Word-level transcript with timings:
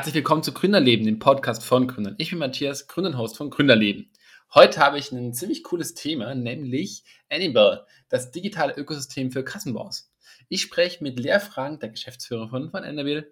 Herzlich 0.00 0.14
willkommen 0.14 0.42
zu 0.42 0.54
Gründerleben, 0.54 1.04
dem 1.04 1.18
Podcast 1.18 1.62
von 1.62 1.86
Gründern. 1.86 2.14
Ich 2.16 2.30
bin 2.30 2.38
Matthias, 2.38 2.86
Gründer 2.86 3.10
und 3.10 3.18
Host 3.18 3.36
von 3.36 3.50
Gründerleben. 3.50 4.10
Heute 4.54 4.80
habe 4.80 4.98
ich 4.98 5.12
ein 5.12 5.34
ziemlich 5.34 5.62
cooles 5.62 5.92
Thema, 5.92 6.34
nämlich 6.34 7.04
Annibal, 7.28 7.84
das 8.08 8.30
digitale 8.30 8.72
Ökosystem 8.78 9.30
für 9.30 9.44
Kassenbaus. 9.44 10.10
Ich 10.48 10.62
spreche 10.62 11.04
mit 11.04 11.20
Lea 11.20 11.38
Frank, 11.38 11.80
der 11.80 11.90
Geschäftsführerin 11.90 12.70
von 12.70 12.82
Annibal. 12.82 13.30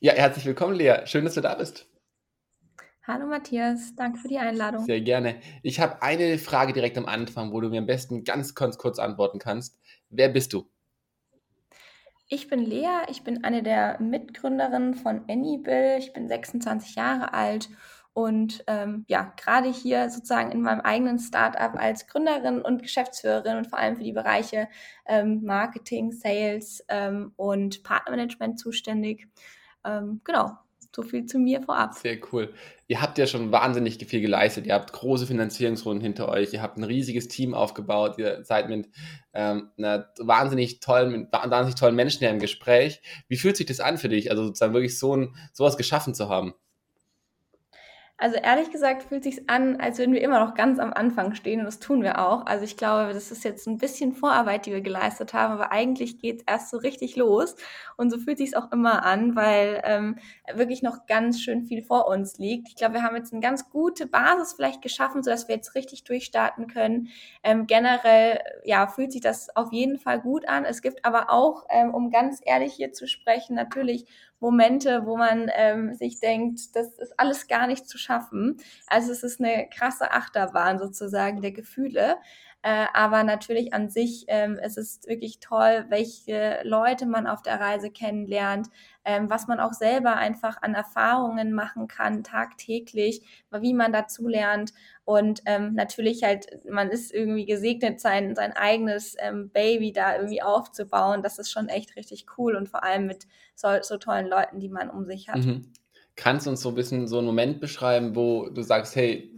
Ja, 0.00 0.14
herzlich 0.14 0.44
willkommen, 0.44 0.74
Lea. 0.74 1.02
Schön, 1.04 1.24
dass 1.24 1.34
du 1.34 1.40
da 1.40 1.54
bist. 1.54 1.86
Hallo 3.04 3.28
Matthias, 3.28 3.94
danke 3.94 4.18
für 4.18 4.26
die 4.26 4.38
Einladung. 4.38 4.84
Sehr 4.86 5.02
gerne. 5.02 5.36
Ich 5.62 5.78
habe 5.78 6.02
eine 6.02 6.38
Frage 6.38 6.72
direkt 6.72 6.98
am 6.98 7.06
Anfang, 7.06 7.52
wo 7.52 7.60
du 7.60 7.68
mir 7.68 7.78
am 7.78 7.86
besten 7.86 8.24
ganz, 8.24 8.56
ganz 8.56 8.76
kurz 8.76 8.98
antworten 8.98 9.38
kannst. 9.38 9.78
Wer 10.10 10.30
bist 10.30 10.52
du? 10.52 10.68
Ich 12.28 12.48
bin 12.48 12.60
Lea, 12.60 13.04
ich 13.08 13.22
bin 13.22 13.44
eine 13.44 13.62
der 13.62 14.00
Mitgründerinnen 14.00 14.94
von 14.94 15.22
Anybill. 15.28 15.96
Ich 15.98 16.12
bin 16.12 16.26
26 16.26 16.96
Jahre 16.96 17.32
alt 17.32 17.68
und 18.14 18.64
ähm, 18.66 19.04
ja, 19.06 19.32
gerade 19.36 19.68
hier 19.68 20.10
sozusagen 20.10 20.50
in 20.50 20.60
meinem 20.60 20.80
eigenen 20.80 21.20
Startup 21.20 21.78
als 21.78 22.08
Gründerin 22.08 22.62
und 22.62 22.82
Geschäftsführerin 22.82 23.58
und 23.58 23.68
vor 23.68 23.78
allem 23.78 23.96
für 23.96 24.02
die 24.02 24.12
Bereiche 24.12 24.68
ähm, 25.06 25.42
Marketing, 25.44 26.10
Sales 26.10 26.84
ähm, 26.88 27.32
und 27.36 27.84
Partnermanagement 27.84 28.58
zuständig. 28.58 29.28
Ähm, 29.84 30.20
genau, 30.24 30.58
so 30.96 31.02
viel 31.02 31.26
zu 31.26 31.38
mir 31.38 31.62
vorab. 31.62 31.92
Sehr 31.94 32.18
cool. 32.32 32.52
Ihr 32.88 33.02
habt 33.02 33.18
ja 33.18 33.26
schon 33.26 33.52
wahnsinnig 33.52 33.98
viel 34.06 34.22
geleistet. 34.22 34.66
Ihr 34.66 34.72
habt 34.72 34.92
große 34.94 35.26
Finanzierungsrunden 35.26 36.02
hinter 36.02 36.30
euch. 36.30 36.54
Ihr 36.54 36.62
habt 36.62 36.78
ein 36.78 36.84
riesiges 36.84 37.28
Team 37.28 37.52
aufgebaut. 37.52 38.14
Ihr 38.16 38.42
seid 38.44 38.70
mit 38.70 38.88
ähm, 39.34 39.70
einer 39.76 40.08
wahnsinnig 40.18 40.80
tollen, 40.80 41.12
mit 41.12 41.32
wahnsinnig 41.32 41.74
tollen 41.74 41.94
Menschen 41.94 42.20
hier 42.20 42.30
im 42.30 42.38
Gespräch. 42.38 43.02
Wie 43.28 43.36
fühlt 43.36 43.58
sich 43.58 43.66
das 43.66 43.80
an 43.80 43.98
für 43.98 44.08
dich? 44.08 44.30
Also 44.30 44.44
sozusagen 44.46 44.72
wirklich 44.72 44.98
so 44.98 45.14
ein, 45.14 45.34
sowas 45.52 45.76
geschaffen 45.76 46.14
zu 46.14 46.30
haben? 46.30 46.54
Also 48.18 48.36
ehrlich 48.36 48.70
gesagt 48.70 49.02
fühlt 49.02 49.24
sich 49.24 49.50
an, 49.50 49.76
als 49.76 49.98
würden 49.98 50.14
wir 50.14 50.22
immer 50.22 50.40
noch 50.40 50.54
ganz 50.54 50.78
am 50.78 50.94
Anfang 50.94 51.34
stehen 51.34 51.60
und 51.60 51.66
das 51.66 51.80
tun 51.80 52.02
wir 52.02 52.18
auch. 52.26 52.46
Also 52.46 52.64
ich 52.64 52.78
glaube, 52.78 53.12
das 53.12 53.30
ist 53.30 53.44
jetzt 53.44 53.66
ein 53.66 53.76
bisschen 53.76 54.14
Vorarbeit, 54.14 54.64
die 54.64 54.72
wir 54.72 54.80
geleistet 54.80 55.34
haben, 55.34 55.52
aber 55.52 55.70
eigentlich 55.70 56.18
geht 56.18 56.38
es 56.38 56.44
erst 56.46 56.70
so 56.70 56.78
richtig 56.78 57.16
los 57.16 57.56
und 57.98 58.08
so 58.10 58.18
fühlt 58.18 58.38
sich 58.38 58.56
auch 58.56 58.72
immer 58.72 59.04
an, 59.04 59.36
weil 59.36 59.82
ähm, 59.84 60.16
wirklich 60.54 60.82
noch 60.82 61.04
ganz 61.04 61.42
schön 61.42 61.64
viel 61.64 61.82
vor 61.82 62.08
uns 62.08 62.38
liegt. 62.38 62.68
Ich 62.68 62.76
glaube, 62.76 62.94
wir 62.94 63.02
haben 63.02 63.16
jetzt 63.16 63.34
eine 63.34 63.42
ganz 63.42 63.68
gute 63.68 64.06
Basis 64.06 64.54
vielleicht 64.54 64.80
geschaffen, 64.80 65.22
sodass 65.22 65.46
wir 65.48 65.56
jetzt 65.56 65.74
richtig 65.74 66.04
durchstarten 66.04 66.68
können. 66.68 67.08
Ähm, 67.42 67.66
generell 67.66 68.40
ja 68.64 68.86
fühlt 68.86 69.12
sich 69.12 69.20
das 69.20 69.54
auf 69.54 69.72
jeden 69.72 69.98
Fall 69.98 70.22
gut 70.22 70.48
an. 70.48 70.64
Es 70.64 70.80
gibt 70.80 71.04
aber 71.04 71.28
auch, 71.28 71.66
ähm, 71.68 71.92
um 71.92 72.10
ganz 72.10 72.40
ehrlich 72.42 72.72
hier 72.72 72.94
zu 72.94 73.06
sprechen, 73.06 73.54
natürlich 73.56 74.06
Momente, 74.40 75.06
wo 75.06 75.16
man 75.16 75.50
ähm, 75.54 75.94
sich 75.94 76.20
denkt, 76.20 76.76
das 76.76 76.98
ist 76.98 77.18
alles 77.18 77.48
gar 77.48 77.66
nicht 77.66 77.88
zu 77.88 77.98
schaffen. 77.98 78.58
Also 78.86 79.12
es 79.12 79.22
ist 79.22 79.40
eine 79.40 79.68
krasse 79.68 80.10
Achterbahn 80.12 80.78
sozusagen 80.78 81.40
der 81.40 81.52
Gefühle. 81.52 82.16
Äh, 82.66 82.88
aber 82.94 83.22
natürlich 83.22 83.72
an 83.74 83.90
sich, 83.90 84.24
ähm, 84.26 84.58
es 84.60 84.76
ist 84.76 85.06
wirklich 85.06 85.38
toll, 85.38 85.84
welche 85.88 86.58
Leute 86.64 87.06
man 87.06 87.28
auf 87.28 87.40
der 87.40 87.60
Reise 87.60 87.92
kennenlernt, 87.92 88.66
ähm, 89.04 89.30
was 89.30 89.46
man 89.46 89.60
auch 89.60 89.72
selber 89.72 90.16
einfach 90.16 90.60
an 90.62 90.74
Erfahrungen 90.74 91.52
machen 91.52 91.86
kann, 91.86 92.24
tagtäglich, 92.24 93.22
wie 93.52 93.72
man 93.72 93.92
dazu 93.92 94.26
lernt. 94.26 94.72
Und 95.04 95.42
ähm, 95.46 95.74
natürlich 95.74 96.24
halt, 96.24 96.48
man 96.68 96.90
ist 96.90 97.14
irgendwie 97.14 97.46
gesegnet, 97.46 98.00
sein, 98.00 98.34
sein 98.34 98.52
eigenes 98.52 99.14
ähm, 99.20 99.50
Baby 99.50 99.92
da 99.92 100.16
irgendwie 100.16 100.42
aufzubauen. 100.42 101.22
Das 101.22 101.38
ist 101.38 101.52
schon 101.52 101.68
echt 101.68 101.94
richtig 101.94 102.26
cool 102.36 102.56
und 102.56 102.68
vor 102.68 102.82
allem 102.82 103.06
mit 103.06 103.28
so, 103.54 103.68
so 103.80 103.96
tollen 103.96 104.26
Leuten, 104.26 104.58
die 104.58 104.70
man 104.70 104.90
um 104.90 105.04
sich 105.04 105.28
hat. 105.28 105.44
Mhm. 105.44 105.72
Kannst 106.16 106.46
du 106.46 106.50
uns 106.50 106.62
so 106.62 106.70
ein 106.70 106.74
bisschen 106.74 107.06
so 107.06 107.18
einen 107.18 107.28
Moment 107.28 107.60
beschreiben, 107.60 108.16
wo 108.16 108.48
du 108.48 108.62
sagst, 108.62 108.96
hey, 108.96 109.30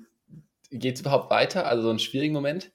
geht 0.70 0.94
es 0.94 1.02
überhaupt 1.02 1.30
weiter? 1.30 1.66
Also 1.66 1.82
so 1.82 1.90
einen 1.90 1.98
schwierigen 1.98 2.32
Moment? 2.32 2.72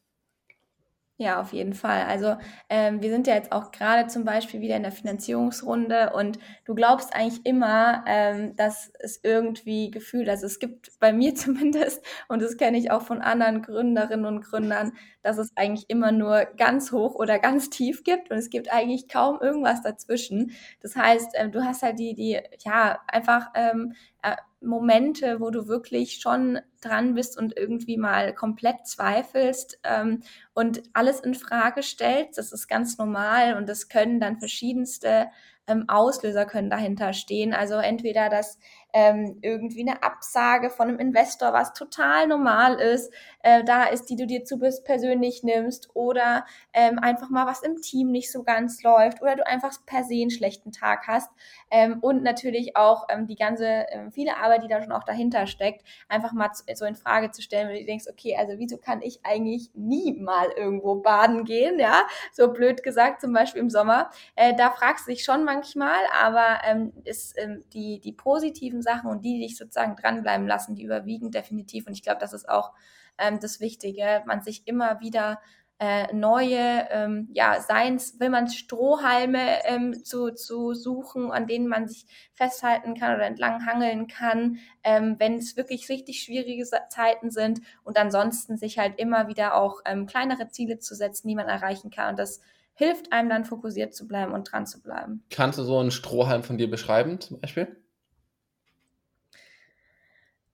Ja, 1.23 1.39
auf 1.39 1.53
jeden 1.53 1.73
Fall. 1.73 2.03
Also 2.03 2.35
ähm, 2.69 3.01
wir 3.01 3.09
sind 3.09 3.27
ja 3.27 3.35
jetzt 3.35 3.53
auch 3.53 3.71
gerade 3.71 4.07
zum 4.09 4.25
Beispiel 4.25 4.59
wieder 4.59 4.75
in 4.75 4.83
der 4.83 4.91
Finanzierungsrunde 4.91 6.11
und 6.13 6.37
du 6.65 6.75
glaubst 6.75 7.15
eigentlich 7.15 7.45
immer, 7.45 8.03
ähm, 8.07 8.57
dass 8.57 8.91
es 8.99 9.21
irgendwie 9.23 9.89
gefühlt, 9.89 10.27
also 10.27 10.45
es 10.45 10.59
gibt 10.59 10.91
bei 10.99 11.13
mir 11.13 11.33
zumindest, 11.35 12.03
und 12.27 12.41
das 12.41 12.57
kenne 12.57 12.77
ich 12.77 12.91
auch 12.91 13.03
von 13.03 13.21
anderen 13.21 13.61
Gründerinnen 13.61 14.25
und 14.25 14.41
Gründern, 14.41 14.91
dass 15.21 15.37
es 15.37 15.55
eigentlich 15.55 15.89
immer 15.89 16.11
nur 16.11 16.43
ganz 16.57 16.91
hoch 16.91 17.15
oder 17.15 17.39
ganz 17.39 17.69
tief 17.69 18.03
gibt 18.03 18.29
und 18.29 18.37
es 18.37 18.49
gibt 18.49 18.73
eigentlich 18.73 19.07
kaum 19.07 19.39
irgendwas 19.39 19.81
dazwischen. 19.81 20.51
Das 20.81 20.97
heißt, 20.97 21.29
ähm, 21.35 21.53
du 21.53 21.63
hast 21.63 21.83
halt 21.83 21.99
die, 21.99 22.15
die, 22.15 22.37
ja, 22.65 22.99
einfach 23.07 23.47
ähm, 23.55 23.93
äh, 24.23 24.35
Momente, 24.61 25.39
wo 25.41 25.49
du 25.49 25.67
wirklich 25.67 26.21
schon 26.21 26.59
dran 26.81 27.13
bist 27.15 27.37
und 27.37 27.57
irgendwie 27.57 27.97
mal 27.97 28.33
komplett 28.33 28.87
zweifelst 28.87 29.79
ähm, 29.83 30.21
und 30.53 30.81
alles 30.93 31.19
in 31.19 31.35
Frage 31.35 31.83
stellst. 31.83 32.37
Das 32.37 32.51
ist 32.51 32.67
ganz 32.67 32.97
normal 32.97 33.55
und 33.55 33.67
das 33.67 33.89
können 33.89 34.19
dann 34.19 34.39
verschiedenste 34.39 35.27
ähm, 35.67 35.85
Auslöser 35.87 36.45
können 36.45 36.69
dahinter 36.69 37.13
stehen. 37.13 37.53
Also 37.53 37.75
entweder, 37.75 38.29
dass 38.29 38.57
ähm, 38.93 39.39
irgendwie 39.41 39.81
eine 39.81 40.03
Absage 40.03 40.69
von 40.69 40.87
einem 40.87 40.99
Investor, 40.99 41.51
was 41.51 41.73
total 41.73 42.27
normal 42.27 42.79
ist, 42.79 43.11
äh, 43.41 43.63
da 43.63 43.85
ist, 43.85 44.05
die 44.05 44.15
du 44.15 44.27
dir 44.27 44.45
zu 44.45 44.59
persönlich 44.83 45.43
nimmst 45.43 45.89
oder 45.95 46.45
ähm, 46.73 46.99
einfach 46.99 47.29
mal 47.29 47.47
was 47.47 47.63
im 47.63 47.81
Team 47.81 48.11
nicht 48.11 48.31
so 48.31 48.43
ganz 48.43 48.83
läuft 48.83 49.21
oder 49.21 49.35
du 49.35 49.47
einfach 49.47 49.73
per 49.87 50.03
se 50.03 50.13
einen 50.21 50.29
schlechten 50.29 50.71
Tag 50.71 51.07
hast 51.07 51.31
ähm, 51.71 51.97
und 52.01 52.21
natürlich 52.21 52.77
auch 52.77 53.07
ähm, 53.09 53.25
die 53.25 53.35
ganze, 53.35 53.65
ähm, 53.89 54.11
viele 54.11 54.37
Arbeit, 54.37 54.63
die 54.63 54.67
da 54.67 54.81
schon 54.81 54.91
auch 54.91 55.03
dahinter 55.03 55.47
steckt, 55.47 55.83
einfach 56.07 56.31
mal 56.31 56.51
zu, 56.51 56.63
so 56.75 56.85
in 56.85 56.95
Frage 56.95 57.31
zu 57.31 57.41
stellen, 57.41 57.69
wenn 57.69 57.79
du 57.79 57.85
denkst, 57.85 58.05
okay, 58.09 58.35
also 58.37 58.53
wieso 58.57 58.77
kann 58.77 59.01
ich 59.01 59.25
eigentlich 59.25 59.71
nie 59.73 60.13
mal 60.13 60.49
irgendwo 60.55 60.95
baden 60.95 61.45
gehen, 61.45 61.79
ja, 61.79 62.03
so 62.31 62.53
blöd 62.53 62.83
gesagt, 62.83 63.21
zum 63.21 63.33
Beispiel 63.33 63.61
im 63.61 63.71
Sommer, 63.71 64.11
äh, 64.35 64.53
da 64.55 64.69
fragst 64.69 65.07
du 65.07 65.11
dich 65.11 65.23
schon 65.23 65.43
manchmal, 65.43 65.97
aber 66.21 66.59
ähm, 66.65 66.93
ist 67.05 67.35
die, 67.73 67.99
die 67.99 68.11
positiven 68.11 68.82
Sachen 68.83 69.09
und 69.09 69.25
die, 69.25 69.35
die 69.35 69.47
dich 69.47 69.57
sozusagen 69.57 69.95
dranbleiben 69.95 70.45
lassen, 70.45 70.75
die 70.75 70.83
überwiegen 70.83 71.31
definitiv. 71.31 71.87
Und 71.87 71.93
ich 71.93 72.03
glaube, 72.03 72.19
das 72.19 72.33
ist 72.33 72.47
auch 72.47 72.73
ähm, 73.17 73.39
das 73.39 73.59
Wichtige, 73.59 74.21
man 74.25 74.41
sich 74.41 74.67
immer 74.67 74.99
wieder 74.99 75.39
äh, 75.79 76.13
neue, 76.13 76.87
ähm, 76.91 77.27
ja, 77.33 77.59
seins, 77.59 78.19
will 78.19 78.29
man 78.29 78.47
Strohhalme 78.47 79.65
ähm, 79.65 80.03
zu, 80.03 80.31
zu 80.31 80.73
suchen, 80.73 81.31
an 81.31 81.47
denen 81.47 81.67
man 81.67 81.87
sich 81.87 82.05
festhalten 82.33 82.93
kann 82.93 83.15
oder 83.15 83.25
entlang 83.25 83.65
hangeln 83.65 84.07
kann, 84.07 84.59
ähm, 84.83 85.15
wenn 85.17 85.35
es 85.35 85.57
wirklich 85.57 85.89
richtig 85.89 86.21
schwierige 86.21 86.63
Zeiten 86.89 87.31
sind 87.31 87.61
und 87.83 87.97
ansonsten 87.97 88.55
sich 88.55 88.77
halt 88.77 88.99
immer 88.99 89.27
wieder 89.27 89.55
auch 89.55 89.81
ähm, 89.85 90.05
kleinere 90.05 90.47
Ziele 90.47 90.79
zu 90.79 90.95
setzen, 90.95 91.27
die 91.27 91.35
man 91.35 91.49
erreichen 91.49 91.89
kann. 91.89 92.11
Und 92.11 92.19
das 92.19 92.39
hilft 92.75 93.11
einem 93.11 93.29
dann 93.29 93.45
fokussiert 93.45 93.93
zu 93.93 94.07
bleiben 94.07 94.31
und 94.31 94.51
dran 94.51 94.65
zu 94.65 94.81
bleiben. 94.81 95.23
Kannst 95.29 95.59
du 95.59 95.63
so 95.63 95.79
einen 95.79 95.91
Strohhalm 95.91 96.43
von 96.43 96.57
dir 96.57 96.69
beschreiben, 96.69 97.19
zum 97.19 97.41
Beispiel? 97.41 97.82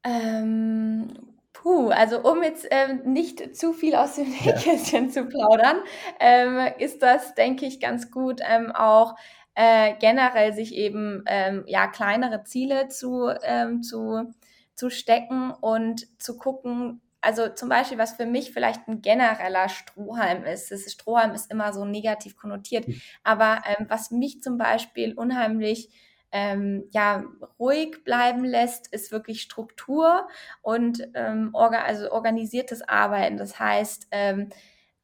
Ähm, 0.03 1.13
puh, 1.53 1.89
also 1.89 2.21
um 2.21 2.41
jetzt 2.43 2.67
ähm, 2.71 3.01
nicht 3.05 3.55
zu 3.55 3.73
viel 3.73 3.95
aus 3.95 4.15
dem 4.15 4.29
Nähkästchen 4.29 5.05
ja. 5.05 5.11
zu 5.11 5.25
plaudern, 5.25 5.81
ähm, 6.19 6.73
ist 6.77 7.01
das, 7.01 7.35
denke 7.35 7.65
ich, 7.65 7.79
ganz 7.79 8.11
gut 8.11 8.41
ähm, 8.47 8.71
auch 8.71 9.15
äh, 9.55 9.95
generell 9.99 10.53
sich 10.53 10.73
eben 10.73 11.23
ähm, 11.27 11.63
ja 11.67 11.87
kleinere 11.87 12.43
Ziele 12.43 12.87
zu, 12.87 13.29
ähm, 13.43 13.83
zu, 13.83 14.33
zu 14.75 14.89
stecken 14.89 15.51
und 15.51 16.07
zu 16.21 16.37
gucken, 16.37 17.01
also 17.21 17.49
zum 17.49 17.67
Beispiel, 17.67 17.97
was 17.97 18.13
für 18.13 18.25
mich 18.25 18.53
vielleicht 18.53 18.87
ein 18.87 19.01
genereller 19.01 19.67
Strohhalm 19.67 20.45
ist. 20.45 20.71
Das 20.71 20.89
Strohhalm 20.89 21.33
ist 21.33 21.51
immer 21.51 21.73
so 21.73 21.83
negativ 21.83 22.37
konnotiert, 22.37 22.85
hm. 22.85 23.01
aber 23.23 23.61
ähm, 23.65 23.87
was 23.89 24.11
mich 24.11 24.41
zum 24.41 24.57
Beispiel 24.57 25.13
unheimlich 25.13 25.89
ähm, 26.31 26.85
ja, 26.91 27.23
ruhig 27.59 28.03
bleiben 28.03 28.43
lässt, 28.45 28.87
ist 28.93 29.11
wirklich 29.11 29.41
Struktur 29.41 30.27
und 30.61 31.07
ähm, 31.15 31.49
orga 31.53 31.83
also 31.83 32.11
organisiertes 32.11 32.81
Arbeiten. 32.87 33.37
Das 33.37 33.59
heißt, 33.59 34.07
ähm, 34.11 34.49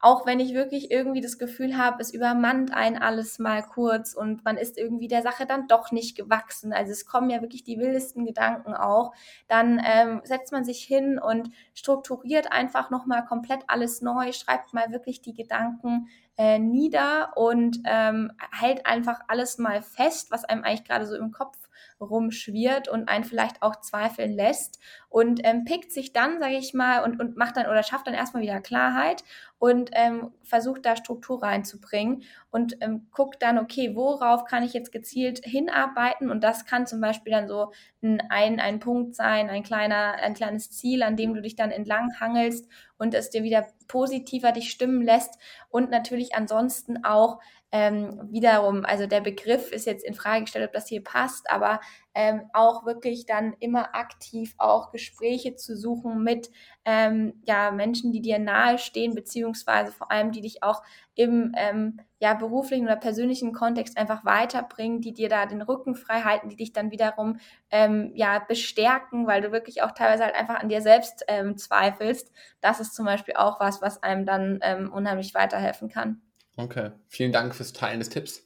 auch 0.06 0.28
wenn 0.28 0.40
ich 0.40 0.54
wirklich 0.54 0.92
irgendwie 0.92 1.22
das 1.22 1.40
Gefühl 1.40 1.78
habe, 1.78 2.00
es 2.00 2.14
übermannt 2.14 2.72
einen 2.72 2.98
alles 2.98 3.40
mal 3.40 3.64
kurz 3.64 4.14
und 4.14 4.46
man 4.46 4.56
ist 4.56 4.78
irgendwie 4.78 5.08
der 5.08 5.24
Sache 5.24 5.48
dann 5.48 5.68
doch 5.68 5.92
nicht 5.92 6.16
gewachsen. 6.16 6.74
Also 6.74 6.92
es 6.92 7.08
kommen 7.08 7.32
ja 7.32 7.42
wirklich 7.42 7.64
die 7.64 7.80
wildesten 7.80 8.24
Gedanken 8.24 8.76
auch. 8.76 9.14
Dann 9.48 9.82
ähm, 9.84 10.22
setzt 10.24 10.52
man 10.52 10.64
sich 10.64 10.84
hin 10.84 11.18
und 11.18 11.50
strukturiert 11.74 12.52
einfach 12.52 12.92
nochmal 12.92 13.26
komplett 13.26 13.64
alles 13.68 14.04
neu, 14.04 14.32
schreibt 14.32 14.76
mal 14.76 14.92
wirklich 14.92 15.22
die 15.22 15.34
Gedanken 15.34 16.08
äh, 16.38 16.60
nieder 16.60 17.34
und 17.36 17.80
ähm, 17.86 18.32
hält 18.52 18.86
einfach 18.86 19.20
alles 19.28 19.58
mal 19.58 19.82
fest, 19.82 20.32
was 20.32 20.46
einem 20.46 20.64
eigentlich 20.64 20.84
gerade 20.84 21.06
so 21.06 21.16
im 21.16 21.32
Kopf 21.32 21.58
rumschwirrt 22.00 22.88
und 22.90 23.08
einen 23.08 23.24
vielleicht 23.24 23.62
auch 23.62 23.78
zweifeln 23.78 24.34
lässt 24.34 24.80
und 25.10 25.40
ähm, 25.44 25.64
pickt 25.64 25.92
sich 25.92 26.14
dann, 26.14 26.40
sage 26.40 26.58
ich 26.58 26.74
mal, 26.74 27.04
und, 27.04 27.20
und 27.20 27.38
macht 27.38 27.56
dann 27.58 27.68
oder 27.68 27.84
schafft 27.84 28.08
dann 28.08 28.14
erstmal 28.14 28.44
wieder 28.44 28.60
Klarheit 28.60 29.24
und 29.66 29.90
ähm, 29.94 30.32
versucht 30.44 30.86
da 30.86 30.96
Struktur 30.96 31.42
reinzubringen 31.42 32.22
und 32.52 32.78
ähm, 32.82 33.08
guckt 33.12 33.42
dann, 33.42 33.58
okay, 33.58 33.96
worauf 33.96 34.46
kann 34.46 34.62
ich 34.62 34.74
jetzt 34.74 34.92
gezielt 34.92 35.40
hinarbeiten? 35.44 36.30
Und 36.30 36.44
das 36.44 36.68
kann 36.68 36.86
zum 36.86 37.02
Beispiel 37.02 37.32
dann 37.32 37.48
so 37.48 37.72
ein, 38.04 38.22
ein 38.60 38.80
Punkt 38.80 39.16
sein, 39.16 39.50
ein, 39.50 39.64
kleiner, 39.64 40.18
ein 40.22 40.36
kleines 40.36 40.70
Ziel, 40.70 41.02
an 41.02 41.18
dem 41.18 41.34
du 41.34 41.42
dich 41.42 41.56
dann 41.56 41.72
entlang 41.72 42.12
hangelst 42.20 42.68
und 43.00 43.16
es 43.16 43.32
dir 43.32 43.42
wieder 43.42 43.66
positiver 43.88 44.52
dich 44.52 44.70
stimmen 44.70 45.02
lässt 45.02 45.40
und 45.70 45.90
natürlich 45.90 46.36
ansonsten 46.36 47.04
auch 47.04 47.40
ähm, 47.76 48.30
wiederum, 48.32 48.86
also 48.86 49.06
der 49.06 49.20
Begriff 49.20 49.70
ist 49.74 49.86
jetzt 49.86 50.06
in 50.06 50.14
Frage 50.14 50.44
gestellt, 50.46 50.66
ob 50.66 50.72
das 50.72 50.88
hier 50.88 51.04
passt, 51.04 51.50
aber 51.50 51.82
ähm, 52.14 52.44
auch 52.54 52.86
wirklich 52.86 53.26
dann 53.26 53.54
immer 53.60 53.94
aktiv 53.96 54.56
auch 54.60 54.92
Gespräche 54.92 55.58
zu 55.58 55.76
suchen 55.76 56.24
mit 56.24 56.50
ähm, 56.86 57.34
ja, 57.46 57.72
Menschen, 57.72 58.14
die 58.14 58.22
dir 58.22 58.40
nahestehen, 58.40 59.14
beziehungsweise 59.14 59.92
vor 59.92 60.10
allem, 60.10 60.32
die 60.32 60.40
dich 60.40 60.64
auch 60.64 60.84
im 61.16 61.52
ähm, 61.58 62.00
ja, 62.20 62.34
beruflichen 62.36 62.86
oder 62.86 62.96
persönlichen 62.96 63.52
Kontext 63.52 63.98
einfach 63.98 64.24
weiterbringen, 64.24 65.02
die 65.02 65.14
dir 65.14 65.28
da 65.28 65.46
den 65.46 65.62
Rücken 65.62 65.96
frei 65.96 66.22
halten, 66.22 66.48
die 66.48 66.56
dich 66.56 66.72
dann 66.72 66.92
wiederum 66.92 67.40
ähm, 67.72 68.14
ja, 68.16 68.40
bestärken, 68.40 69.28
weil 69.28 69.42
du 69.42 69.52
wirklich 69.52 69.82
auch 69.82 69.92
teilweise 69.92 70.24
halt 70.24 70.36
einfach 70.36 70.62
an 70.62 70.70
dir 70.70 70.82
selbst 70.82 71.26
ähm, 71.28 71.58
zweifelst. 71.58 72.32
Das 72.62 72.80
ist 72.80 72.96
zum 72.96 73.04
Beispiel 73.06 73.34
auch 73.36 73.60
was, 73.60 73.82
was 73.82 74.02
einem 74.02 74.26
dann 74.26 74.60
ähm, 74.62 74.94
unheimlich 74.94 75.34
weiterhelfen 75.34 75.90
kann. 75.90 76.22
Okay, 76.58 76.92
vielen 77.08 77.32
Dank 77.32 77.54
fürs 77.54 77.74
Teilen 77.74 78.00
des 78.00 78.10
Tipps. 78.10 78.46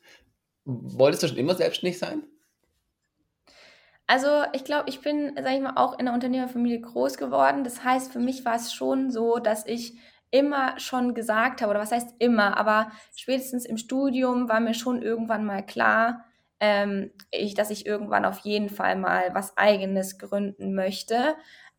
Wolltest 0.65 1.23
du 1.23 1.27
schon 1.27 1.37
immer 1.37 1.55
selbstständig 1.55 1.99
sein? 1.99 2.23
Also 4.07 4.43
ich 4.53 4.63
glaube, 4.63 4.89
ich 4.89 5.01
bin, 5.01 5.35
sage 5.35 5.55
ich 5.55 5.61
mal, 5.61 5.73
auch 5.75 5.99
in 5.99 6.05
der 6.05 6.15
Unternehmerfamilie 6.15 6.81
groß 6.81 7.17
geworden. 7.17 7.63
Das 7.63 7.83
heißt, 7.83 8.11
für 8.11 8.19
mich 8.19 8.43
war 8.43 8.55
es 8.55 8.73
schon 8.73 9.11
so, 9.11 9.37
dass 9.37 9.67
ich 9.67 9.93
immer 10.31 10.79
schon 10.79 11.13
gesagt 11.13 11.61
habe, 11.61 11.71
oder 11.71 11.79
was 11.79 11.91
heißt 11.91 12.15
immer, 12.19 12.57
aber 12.57 12.91
spätestens 13.15 13.65
im 13.65 13.77
Studium 13.77 14.49
war 14.49 14.59
mir 14.59 14.73
schon 14.73 15.01
irgendwann 15.01 15.45
mal 15.45 15.63
klar, 15.63 16.25
ähm, 16.59 17.11
ich, 17.31 17.53
dass 17.53 17.69
ich 17.69 17.85
irgendwann 17.85 18.25
auf 18.25 18.39
jeden 18.39 18.69
Fall 18.69 18.95
mal 18.95 19.29
was 19.33 19.57
eigenes 19.57 20.17
gründen 20.17 20.73
möchte. 20.73 21.35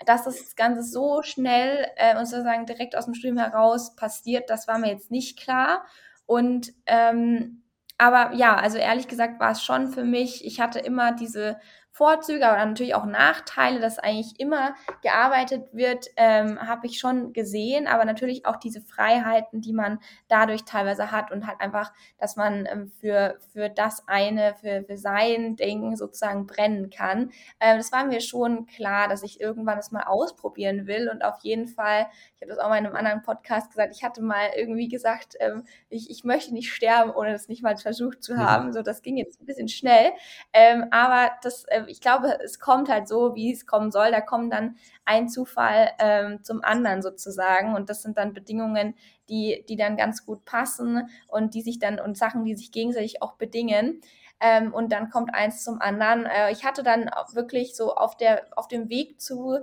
Dass 0.06 0.24
das 0.24 0.56
Ganze 0.56 0.82
so 0.82 1.22
schnell 1.22 1.86
äh, 1.96 2.16
und 2.16 2.26
sozusagen 2.26 2.64
direkt 2.64 2.96
aus 2.96 3.04
dem 3.04 3.14
Studium 3.14 3.38
heraus 3.38 3.94
passiert, 3.96 4.48
das 4.50 4.66
war 4.68 4.78
mir 4.78 4.90
jetzt 4.90 5.10
nicht 5.10 5.38
klar. 5.38 5.84
Und 6.30 6.72
ähm, 6.86 7.64
aber 7.98 8.34
ja, 8.36 8.54
also 8.56 8.78
ehrlich 8.78 9.08
gesagt 9.08 9.40
war 9.40 9.50
es 9.50 9.64
schon 9.64 9.88
für 9.88 10.04
mich, 10.04 10.44
ich 10.46 10.60
hatte 10.60 10.78
immer 10.78 11.10
diese 11.10 11.58
Vorzüge, 12.00 12.48
aber 12.48 12.64
natürlich 12.64 12.94
auch 12.94 13.04
Nachteile, 13.04 13.78
dass 13.78 13.98
eigentlich 13.98 14.40
immer 14.40 14.74
gearbeitet 15.02 15.68
wird, 15.72 16.06
ähm, 16.16 16.58
habe 16.66 16.86
ich 16.86 16.98
schon 16.98 17.34
gesehen, 17.34 17.86
aber 17.86 18.06
natürlich 18.06 18.46
auch 18.46 18.56
diese 18.56 18.80
Freiheiten, 18.80 19.60
die 19.60 19.74
man 19.74 19.98
dadurch 20.26 20.64
teilweise 20.64 21.12
hat 21.12 21.30
und 21.30 21.46
halt 21.46 21.60
einfach, 21.60 21.92
dass 22.18 22.36
man 22.36 22.64
ähm, 22.64 22.90
für, 23.00 23.36
für 23.52 23.68
das 23.68 24.08
eine, 24.08 24.54
für, 24.54 24.82
für 24.84 24.96
sein 24.96 25.56
Ding 25.56 25.94
sozusagen 25.94 26.46
brennen 26.46 26.88
kann. 26.88 27.32
Ähm, 27.60 27.76
das 27.76 27.92
war 27.92 28.06
mir 28.06 28.22
schon 28.22 28.64
klar, 28.64 29.06
dass 29.06 29.22
ich 29.22 29.38
irgendwann 29.38 29.76
das 29.76 29.92
mal 29.92 30.04
ausprobieren 30.04 30.86
will 30.86 31.10
und 31.10 31.22
auf 31.22 31.40
jeden 31.42 31.68
Fall, 31.68 32.06
ich 32.34 32.40
habe 32.40 32.48
das 32.48 32.58
auch 32.58 32.70
mal 32.70 32.78
in 32.78 32.86
einem 32.86 32.96
anderen 32.96 33.20
Podcast 33.20 33.68
gesagt, 33.68 33.94
ich 33.94 34.02
hatte 34.02 34.22
mal 34.22 34.48
irgendwie 34.56 34.88
gesagt, 34.88 35.34
ähm, 35.38 35.64
ich, 35.90 36.08
ich 36.08 36.24
möchte 36.24 36.54
nicht 36.54 36.72
sterben, 36.72 37.10
ohne 37.10 37.32
das 37.32 37.48
nicht 37.48 37.62
mal 37.62 37.76
versucht 37.76 38.22
zu 38.22 38.38
haben. 38.38 38.72
So, 38.72 38.80
das 38.80 39.02
ging 39.02 39.18
jetzt 39.18 39.42
ein 39.42 39.44
bisschen 39.44 39.68
schnell, 39.68 40.12
ähm, 40.54 40.86
aber 40.90 41.32
das 41.42 41.64
äh, 41.64 41.89
ich 41.90 42.00
glaube, 42.00 42.38
es 42.42 42.58
kommt 42.58 42.88
halt 42.88 43.08
so, 43.08 43.34
wie 43.34 43.52
es 43.52 43.66
kommen 43.66 43.90
soll. 43.90 44.10
Da 44.10 44.20
kommt 44.20 44.52
dann 44.52 44.76
ein 45.04 45.28
Zufall 45.28 45.90
ähm, 45.98 46.42
zum 46.42 46.62
anderen 46.62 47.02
sozusagen. 47.02 47.74
Und 47.74 47.90
das 47.90 48.02
sind 48.02 48.16
dann 48.16 48.32
Bedingungen, 48.32 48.94
die, 49.28 49.64
die 49.68 49.76
dann 49.76 49.96
ganz 49.96 50.24
gut 50.24 50.44
passen 50.44 51.08
und 51.28 51.54
die 51.54 51.62
sich 51.62 51.78
dann 51.78 52.00
und 52.00 52.16
Sachen, 52.16 52.44
die 52.44 52.54
sich 52.54 52.72
gegenseitig 52.72 53.22
auch 53.22 53.34
bedingen. 53.34 54.00
Ähm, 54.40 54.72
und 54.72 54.92
dann 54.92 55.10
kommt 55.10 55.34
eins 55.34 55.64
zum 55.64 55.80
anderen. 55.80 56.26
Äh, 56.26 56.52
ich 56.52 56.64
hatte 56.64 56.82
dann 56.82 57.10
wirklich 57.32 57.76
so 57.76 57.94
auf 57.94 58.16
der, 58.16 58.46
auf 58.56 58.68
dem 58.68 58.88
Weg 58.88 59.20
zu 59.20 59.58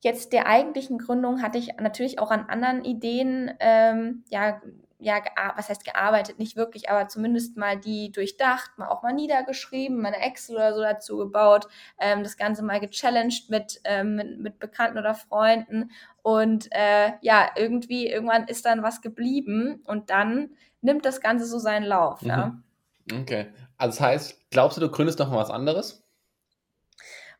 jetzt 0.00 0.32
der 0.32 0.46
eigentlichen 0.46 0.98
Gründung 0.98 1.42
hatte 1.42 1.58
ich 1.58 1.76
natürlich 1.80 2.18
auch 2.20 2.30
an 2.30 2.46
anderen 2.48 2.84
Ideen 2.84 3.52
ähm, 3.58 4.24
ja 4.30 4.60
ja, 5.00 5.22
was 5.56 5.68
heißt 5.68 5.84
gearbeitet, 5.84 6.38
nicht 6.38 6.56
wirklich, 6.56 6.90
aber 6.90 7.08
zumindest 7.08 7.56
mal 7.56 7.78
die 7.78 8.10
durchdacht, 8.10 8.76
mal 8.78 8.88
auch 8.88 9.02
mal 9.02 9.12
niedergeschrieben, 9.12 10.00
meine 10.00 10.20
Excel 10.20 10.56
oder 10.56 10.74
so 10.74 10.82
dazu 10.82 11.16
gebaut, 11.18 11.68
ähm, 12.00 12.24
das 12.24 12.36
Ganze 12.36 12.64
mal 12.64 12.80
gechallenged 12.80 13.48
mit, 13.48 13.80
ähm, 13.84 14.16
mit, 14.16 14.40
mit 14.40 14.58
Bekannten 14.58 14.98
oder 14.98 15.14
Freunden 15.14 15.90
und 16.22 16.68
äh, 16.72 17.12
ja, 17.20 17.50
irgendwie, 17.56 18.08
irgendwann 18.08 18.48
ist 18.48 18.66
dann 18.66 18.82
was 18.82 19.00
geblieben 19.00 19.82
und 19.86 20.10
dann 20.10 20.50
nimmt 20.80 21.04
das 21.04 21.20
Ganze 21.20 21.46
so 21.46 21.58
seinen 21.58 21.84
Lauf, 21.84 22.22
mhm. 22.22 22.28
ja. 22.28 22.58
Okay, 23.12 23.46
also 23.78 23.96
das 23.96 24.00
heißt, 24.00 24.50
glaubst 24.50 24.76
du, 24.76 24.80
du 24.80 24.90
gründest 24.90 25.18
noch 25.18 25.30
mal 25.30 25.38
was 25.38 25.50
anderes? 25.50 26.07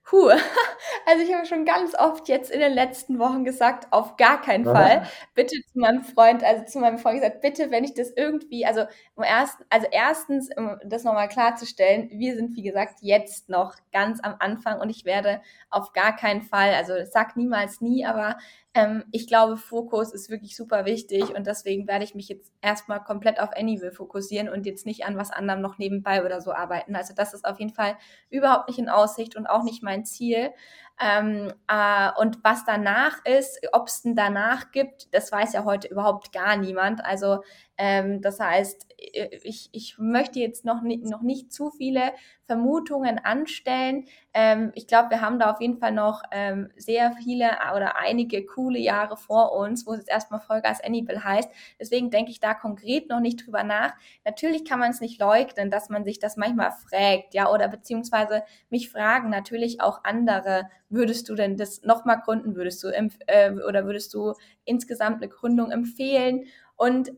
Puh, 0.08 0.30
also 1.06 1.22
ich 1.22 1.34
habe 1.34 1.44
schon 1.44 1.66
ganz 1.66 1.94
oft 1.94 2.28
jetzt 2.28 2.50
in 2.50 2.60
den 2.60 2.72
letzten 2.72 3.18
Wochen 3.18 3.44
gesagt, 3.44 3.88
auf 3.92 4.16
gar 4.16 4.40
keinen 4.40 4.64
Fall. 4.64 5.06
Bitte 5.34 5.54
zu 5.70 5.78
meinem 5.78 6.02
Freund, 6.02 6.42
also 6.42 6.64
zu 6.64 6.78
meinem 6.78 6.96
Freund 6.96 7.20
gesagt, 7.20 7.42
bitte, 7.42 7.70
wenn 7.70 7.84
ich 7.84 7.92
das 7.92 8.10
irgendwie, 8.16 8.64
also 8.64 8.84
um 9.16 9.22
erst, 9.22 9.58
also 9.68 9.86
erstens, 9.90 10.48
um 10.56 10.78
das 10.82 11.04
nochmal 11.04 11.28
klarzustellen, 11.28 12.08
wir 12.10 12.36
sind 12.36 12.56
wie 12.56 12.62
gesagt 12.62 13.00
jetzt 13.02 13.50
noch 13.50 13.74
ganz 13.92 14.20
am 14.22 14.36
Anfang 14.38 14.80
und 14.80 14.88
ich 14.88 15.04
werde 15.04 15.42
auf 15.68 15.92
gar 15.92 16.16
keinen 16.16 16.40
Fall, 16.40 16.72
also 16.72 16.94
sag 17.04 17.36
niemals 17.36 17.82
nie, 17.82 18.06
aber 18.06 18.38
ähm, 18.74 19.04
ich 19.12 19.26
glaube, 19.26 19.56
Fokus 19.56 20.12
ist 20.12 20.30
wirklich 20.30 20.56
super 20.56 20.84
wichtig 20.84 21.34
und 21.34 21.46
deswegen 21.46 21.88
werde 21.88 22.04
ich 22.04 22.14
mich 22.14 22.28
jetzt 22.28 22.52
erstmal 22.60 23.02
komplett 23.02 23.40
auf 23.40 23.50
Anyville 23.56 23.92
fokussieren 23.92 24.48
und 24.48 24.66
jetzt 24.66 24.86
nicht 24.86 25.04
an 25.04 25.16
was 25.16 25.30
anderem 25.30 25.60
noch 25.60 25.78
nebenbei 25.78 26.24
oder 26.24 26.40
so 26.40 26.52
arbeiten. 26.52 26.94
Also 26.94 27.14
das 27.14 27.34
ist 27.34 27.44
auf 27.44 27.58
jeden 27.58 27.72
Fall 27.72 27.96
überhaupt 28.30 28.68
nicht 28.68 28.78
in 28.78 28.88
Aussicht 28.88 29.36
und 29.36 29.46
auch 29.46 29.62
nicht 29.62 29.82
mein 29.82 30.04
Ziel. 30.04 30.50
Ähm, 31.00 31.52
äh, 31.68 32.10
und 32.18 32.42
was 32.42 32.64
danach 32.64 33.24
ist, 33.24 33.60
ob 33.72 33.88
es 33.88 34.02
denn 34.02 34.16
danach 34.16 34.72
gibt, 34.72 35.14
das 35.14 35.30
weiß 35.30 35.52
ja 35.52 35.64
heute 35.64 35.88
überhaupt 35.88 36.32
gar 36.32 36.56
niemand. 36.56 37.04
Also 37.04 37.42
ähm, 37.80 38.20
das 38.20 38.40
heißt, 38.40 38.86
äh, 38.98 39.38
ich, 39.44 39.68
ich 39.72 39.96
möchte 39.98 40.40
jetzt 40.40 40.64
noch 40.64 40.82
nicht, 40.82 41.04
noch 41.04 41.22
nicht 41.22 41.52
zu 41.52 41.70
viele 41.70 42.12
Vermutungen 42.46 43.20
anstellen. 43.20 44.06
Ähm, 44.34 44.72
ich 44.74 44.88
glaube, 44.88 45.10
wir 45.10 45.20
haben 45.20 45.38
da 45.38 45.52
auf 45.52 45.60
jeden 45.60 45.78
Fall 45.78 45.92
noch 45.92 46.22
ähm, 46.32 46.70
sehr 46.76 47.12
viele 47.12 47.50
oder 47.76 47.96
einige 47.96 48.44
coole 48.44 48.80
Jahre 48.80 49.16
vor 49.16 49.52
uns, 49.52 49.86
wo 49.86 49.92
es 49.92 50.08
erstmal 50.08 50.40
Vollgas 50.40 50.82
Annibal 50.82 51.22
heißt. 51.22 51.48
Deswegen 51.78 52.10
denke 52.10 52.32
ich 52.32 52.40
da 52.40 52.54
konkret 52.54 53.08
noch 53.08 53.20
nicht 53.20 53.46
drüber 53.46 53.62
nach. 53.62 53.92
Natürlich 54.24 54.64
kann 54.64 54.80
man 54.80 54.90
es 54.90 55.00
nicht 55.00 55.20
leugnen, 55.20 55.70
dass 55.70 55.88
man 55.88 56.04
sich 56.04 56.18
das 56.18 56.36
manchmal 56.36 56.72
fragt, 56.72 57.34
ja, 57.34 57.48
oder 57.52 57.68
beziehungsweise 57.68 58.42
mich 58.70 58.90
fragen 58.90 59.30
natürlich 59.30 59.80
auch 59.80 60.02
andere, 60.02 60.68
würdest 60.88 61.28
du 61.28 61.34
denn 61.34 61.56
das 61.56 61.82
nochmal 61.82 62.20
gründen, 62.24 62.56
würdest 62.56 62.82
du 62.82 62.88
äh, 62.88 63.52
oder 63.66 63.84
würdest 63.86 64.14
du 64.14 64.34
insgesamt 64.64 65.16
eine 65.16 65.28
Gründung 65.28 65.70
empfehlen? 65.70 66.46
Und 66.76 67.12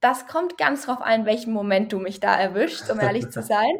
das 0.00 0.26
kommt 0.26 0.58
ganz 0.58 0.84
drauf 0.84 1.00
an, 1.00 1.24
welchen 1.24 1.52
Moment 1.52 1.92
du 1.92 1.98
mich 1.98 2.20
da 2.20 2.38
erwischst, 2.38 2.90
um 2.90 3.00
ehrlich 3.00 3.30
zu 3.30 3.42
sein. 3.42 3.70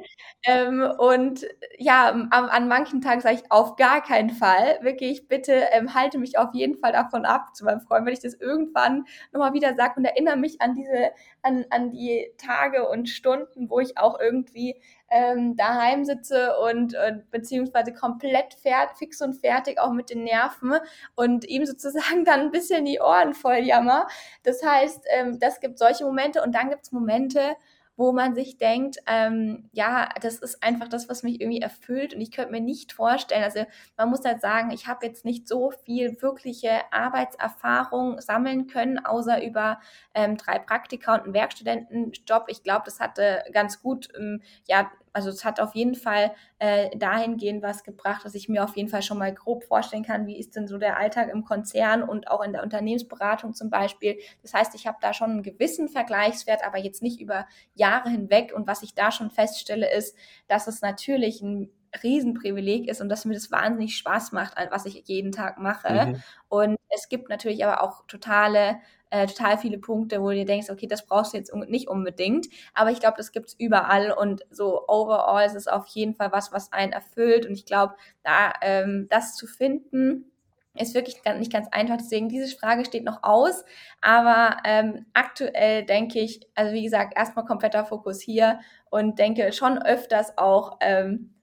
Ähm, 0.44 0.82
und 0.98 1.46
ja, 1.78 2.08
an, 2.08 2.30
an 2.30 2.68
manchen 2.68 3.02
Tagen 3.02 3.20
sage 3.20 3.36
ich 3.36 3.52
auf 3.52 3.76
gar 3.76 4.02
keinen 4.02 4.30
Fall. 4.30 4.78
Wirklich, 4.80 5.28
bitte 5.28 5.52
ähm, 5.72 5.94
halte 5.94 6.18
mich 6.18 6.38
auf 6.38 6.54
jeden 6.54 6.76
Fall 6.78 6.92
davon 6.92 7.26
ab 7.26 7.54
zu 7.54 7.64
meinem 7.64 7.80
Freund, 7.80 8.06
wenn 8.06 8.14
ich 8.14 8.20
das 8.20 8.34
irgendwann 8.34 9.04
nochmal 9.32 9.52
wieder 9.52 9.74
sage 9.74 9.94
und 9.98 10.04
erinnere 10.04 10.36
mich 10.36 10.60
an 10.60 10.74
diese, 10.74 11.10
an, 11.42 11.66
an 11.70 11.90
die 11.90 12.32
Tage 12.38 12.88
und 12.88 13.08
Stunden, 13.08 13.68
wo 13.68 13.78
ich 13.78 13.98
auch 13.98 14.18
irgendwie 14.18 14.80
ähm, 15.16 15.56
daheim 15.56 16.04
sitze 16.04 16.56
und, 16.58 16.94
und 16.94 17.30
beziehungsweise 17.30 17.92
komplett 17.92 18.54
fährt, 18.54 18.96
fix 18.99 19.23
und 19.23 19.35
fertig, 19.35 19.78
auch 19.80 19.92
mit 19.92 20.11
den 20.11 20.25
Nerven 20.25 20.75
und 21.14 21.49
ihm 21.49 21.64
sozusagen 21.64 22.25
dann 22.25 22.40
ein 22.40 22.50
bisschen 22.50 22.85
die 22.85 23.00
Ohren 23.00 23.35
voll 23.35 23.58
jammer. 23.58 24.06
Das 24.42 24.62
heißt, 24.62 25.04
ähm, 25.11 25.38
das 25.38 25.61
gibt 25.61 25.78
solche 25.78 26.04
Momente 26.04 26.42
und 26.42 26.54
dann 26.54 26.70
gibt 26.70 26.85
es 26.85 26.92
Momente, 26.92 27.56
wo 27.96 28.12
man 28.12 28.35
sich 28.35 28.58
denkt, 28.58 28.99
ähm, 29.06 29.68
ja, 29.73 30.08
das 30.20 30.38
ist 30.38 30.62
einfach 30.62 30.88
das, 30.88 31.08
was 31.08 31.23
mich 31.23 31.40
irgendwie 31.40 31.62
erfüllt 31.62 32.14
und 32.14 32.20
ich 32.20 32.30
könnte 32.30 32.52
mir 32.52 32.61
nicht 32.61 32.92
vorstellen, 32.92 33.42
also 33.42 33.64
man 33.96 34.11
muss 34.11 34.25
halt 34.25 34.42
sagen, 34.42 34.70
ich 34.70 34.87
habe 34.87 35.06
jetzt 35.06 35.25
nicht 35.25 35.49
so 35.49 35.70
viel 35.85 36.20
wirkliche 36.20 36.80
Arbeitserfahrung 36.92 38.20
sammeln 38.20 38.66
können, 38.66 38.99
außer 38.99 39.42
über 39.42 39.80
ähm, 40.14 40.37
drei 40.37 40.58
Praktika 40.58 41.14
und 41.14 41.25
einen 41.25 41.35
Werkstudentenjob. 41.35 42.44
Ich 42.49 42.62
glaube, 42.62 42.82
das 42.85 43.00
hatte 43.00 43.42
ganz 43.52 43.80
gut, 43.80 44.08
ähm, 44.16 44.42
ja, 44.68 44.90
also 45.16 45.30
es 45.30 45.46
hat 45.46 45.61
auf 45.61 45.75
jeden 45.75 45.94
Fall 45.94 46.35
äh, 46.58 46.94
dahingehend 46.94 47.62
was 47.62 47.85
gebracht, 47.85 48.26
dass 48.26 48.35
ich 48.35 48.50
mir 48.50 48.62
auf 48.62 48.76
jeden 48.76 48.90
Fall 48.90 49.00
schon 49.00 49.16
mal 49.16 49.32
grob 49.32 49.64
vorstellen 49.64 50.02
kann, 50.02 50.26
wie 50.26 50.38
ist 50.38 50.54
denn 50.56 50.68
so 50.68 50.76
der 50.76 50.99
Alltag 50.99 51.30
im 51.32 51.42
Konzern 51.42 52.02
und 52.02 52.28
auch 52.28 52.44
in 52.44 52.52
der 52.52 52.62
Unternehmensberatung 52.62 53.54
zum 53.54 53.70
Beispiel. 53.70 54.18
Das 54.42 54.52
heißt, 54.52 54.75
ich 54.75 54.87
habe 54.87 54.99
da 55.00 55.14
schon 55.14 55.30
einen 55.30 55.42
gewissen 55.42 55.88
Vergleichswert, 55.88 56.62
aber 56.66 56.76
jetzt 56.76 57.00
nicht 57.00 57.18
über 57.18 57.46
Jahre 57.75 58.11
hinweg. 58.11 58.52
Und 58.54 58.66
was 58.66 58.82
ich 58.82 58.94
da 58.94 59.11
schon 59.11 59.30
feststelle, 59.30 59.90
ist, 59.90 60.14
dass 60.49 60.66
es 60.66 60.82
natürlich 60.82 61.40
ein 61.40 61.70
Riesenprivileg 62.02 62.88
ist 62.88 63.00
und 63.00 63.08
dass 63.08 63.24
mir 63.24 63.34
das 63.34 63.50
wahnsinnig 63.50 63.96
Spaß 63.96 64.32
macht, 64.32 64.54
was 64.70 64.86
ich 64.86 65.02
jeden 65.06 65.32
Tag 65.32 65.58
mache. 65.58 66.06
Mhm. 66.06 66.22
Und 66.48 66.76
es 66.94 67.08
gibt 67.08 67.28
natürlich 67.28 67.64
aber 67.64 67.82
auch 67.82 68.06
totale 68.06 68.80
äh, 69.10 69.26
total 69.26 69.58
viele 69.58 69.78
Punkte, 69.78 70.20
wo 70.20 70.30
du 70.30 70.36
dir 70.36 70.44
denkst, 70.44 70.70
okay, 70.70 70.86
das 70.86 71.06
brauchst 71.06 71.32
du 71.32 71.36
jetzt 71.36 71.54
nicht 71.54 71.88
unbedingt. 71.88 72.48
Aber 72.74 72.90
ich 72.90 73.00
glaube, 73.00 73.16
das 73.16 73.32
gibt 73.32 73.48
es 73.48 73.54
überall 73.54 74.10
und 74.10 74.42
so 74.50 74.86
overall 74.88 75.46
ist 75.46 75.54
es 75.54 75.68
auf 75.68 75.86
jeden 75.86 76.14
Fall 76.14 76.32
was, 76.32 76.52
was 76.52 76.72
einen 76.72 76.92
erfüllt. 76.92 77.46
Und 77.46 77.52
ich 77.52 77.66
glaube, 77.66 77.94
da 78.24 78.52
ähm, 78.62 79.06
das 79.08 79.36
zu 79.36 79.46
finden, 79.46 80.32
ist 80.74 80.94
wirklich 80.94 81.22
nicht 81.38 81.52
ganz 81.52 81.68
einfach. 81.70 81.96
Deswegen, 81.96 82.28
diese 82.28 82.54
Frage 82.56 82.84
steht 82.84 83.04
noch 83.04 83.22
aus. 83.22 83.64
Aber 84.00 84.58
ähm, 84.64 85.06
aktuell 85.14 85.84
denke 85.84 86.18
ich, 86.18 86.40
also 86.54 86.72
wie 86.72 86.84
gesagt, 86.84 87.16
erstmal 87.16 87.44
kompletter 87.44 87.84
Fokus 87.84 88.20
hier 88.20 88.60
und 88.90 89.18
denke 89.18 89.52
schon 89.52 89.80
öfters 89.80 90.36
auch, 90.36 90.78
ähm, 90.80 91.36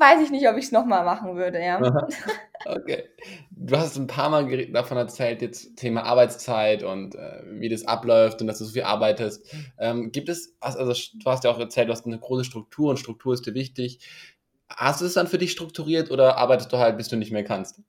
weiß 0.00 0.22
ich 0.22 0.30
nicht, 0.30 0.48
ob 0.48 0.56
ich 0.56 0.64
es 0.64 0.72
nochmal 0.72 1.04
machen 1.04 1.36
würde, 1.36 1.62
ja. 1.62 1.80
okay. 2.66 3.04
Du 3.50 3.76
hast 3.76 3.96
ein 3.96 4.06
paar 4.06 4.30
Mal 4.30 4.66
davon 4.72 4.96
erzählt, 4.96 5.42
jetzt 5.42 5.76
Thema 5.76 6.04
Arbeitszeit 6.04 6.82
und 6.82 7.14
äh, 7.14 7.42
wie 7.46 7.68
das 7.68 7.86
abläuft 7.86 8.40
und 8.40 8.46
dass 8.46 8.58
du 8.58 8.64
so 8.64 8.72
viel 8.72 8.82
arbeitest. 8.82 9.54
Ähm, 9.78 10.10
gibt 10.10 10.28
es, 10.28 10.56
also 10.60 10.84
du 10.84 11.30
hast 11.30 11.44
ja 11.44 11.50
auch 11.50 11.58
erzählt, 11.58 11.88
du 11.88 11.92
hast 11.92 12.06
eine 12.06 12.18
große 12.18 12.44
Struktur 12.44 12.90
und 12.90 12.98
Struktur 12.98 13.34
ist 13.34 13.46
dir 13.46 13.54
wichtig. 13.54 14.00
Hast 14.68 15.00
du 15.00 15.04
es 15.04 15.14
dann 15.14 15.26
für 15.26 15.38
dich 15.38 15.52
strukturiert 15.52 16.10
oder 16.10 16.38
arbeitest 16.38 16.72
du 16.72 16.78
halt, 16.78 16.96
bis 16.96 17.08
du 17.08 17.16
nicht 17.16 17.32
mehr 17.32 17.44
kannst? 17.44 17.82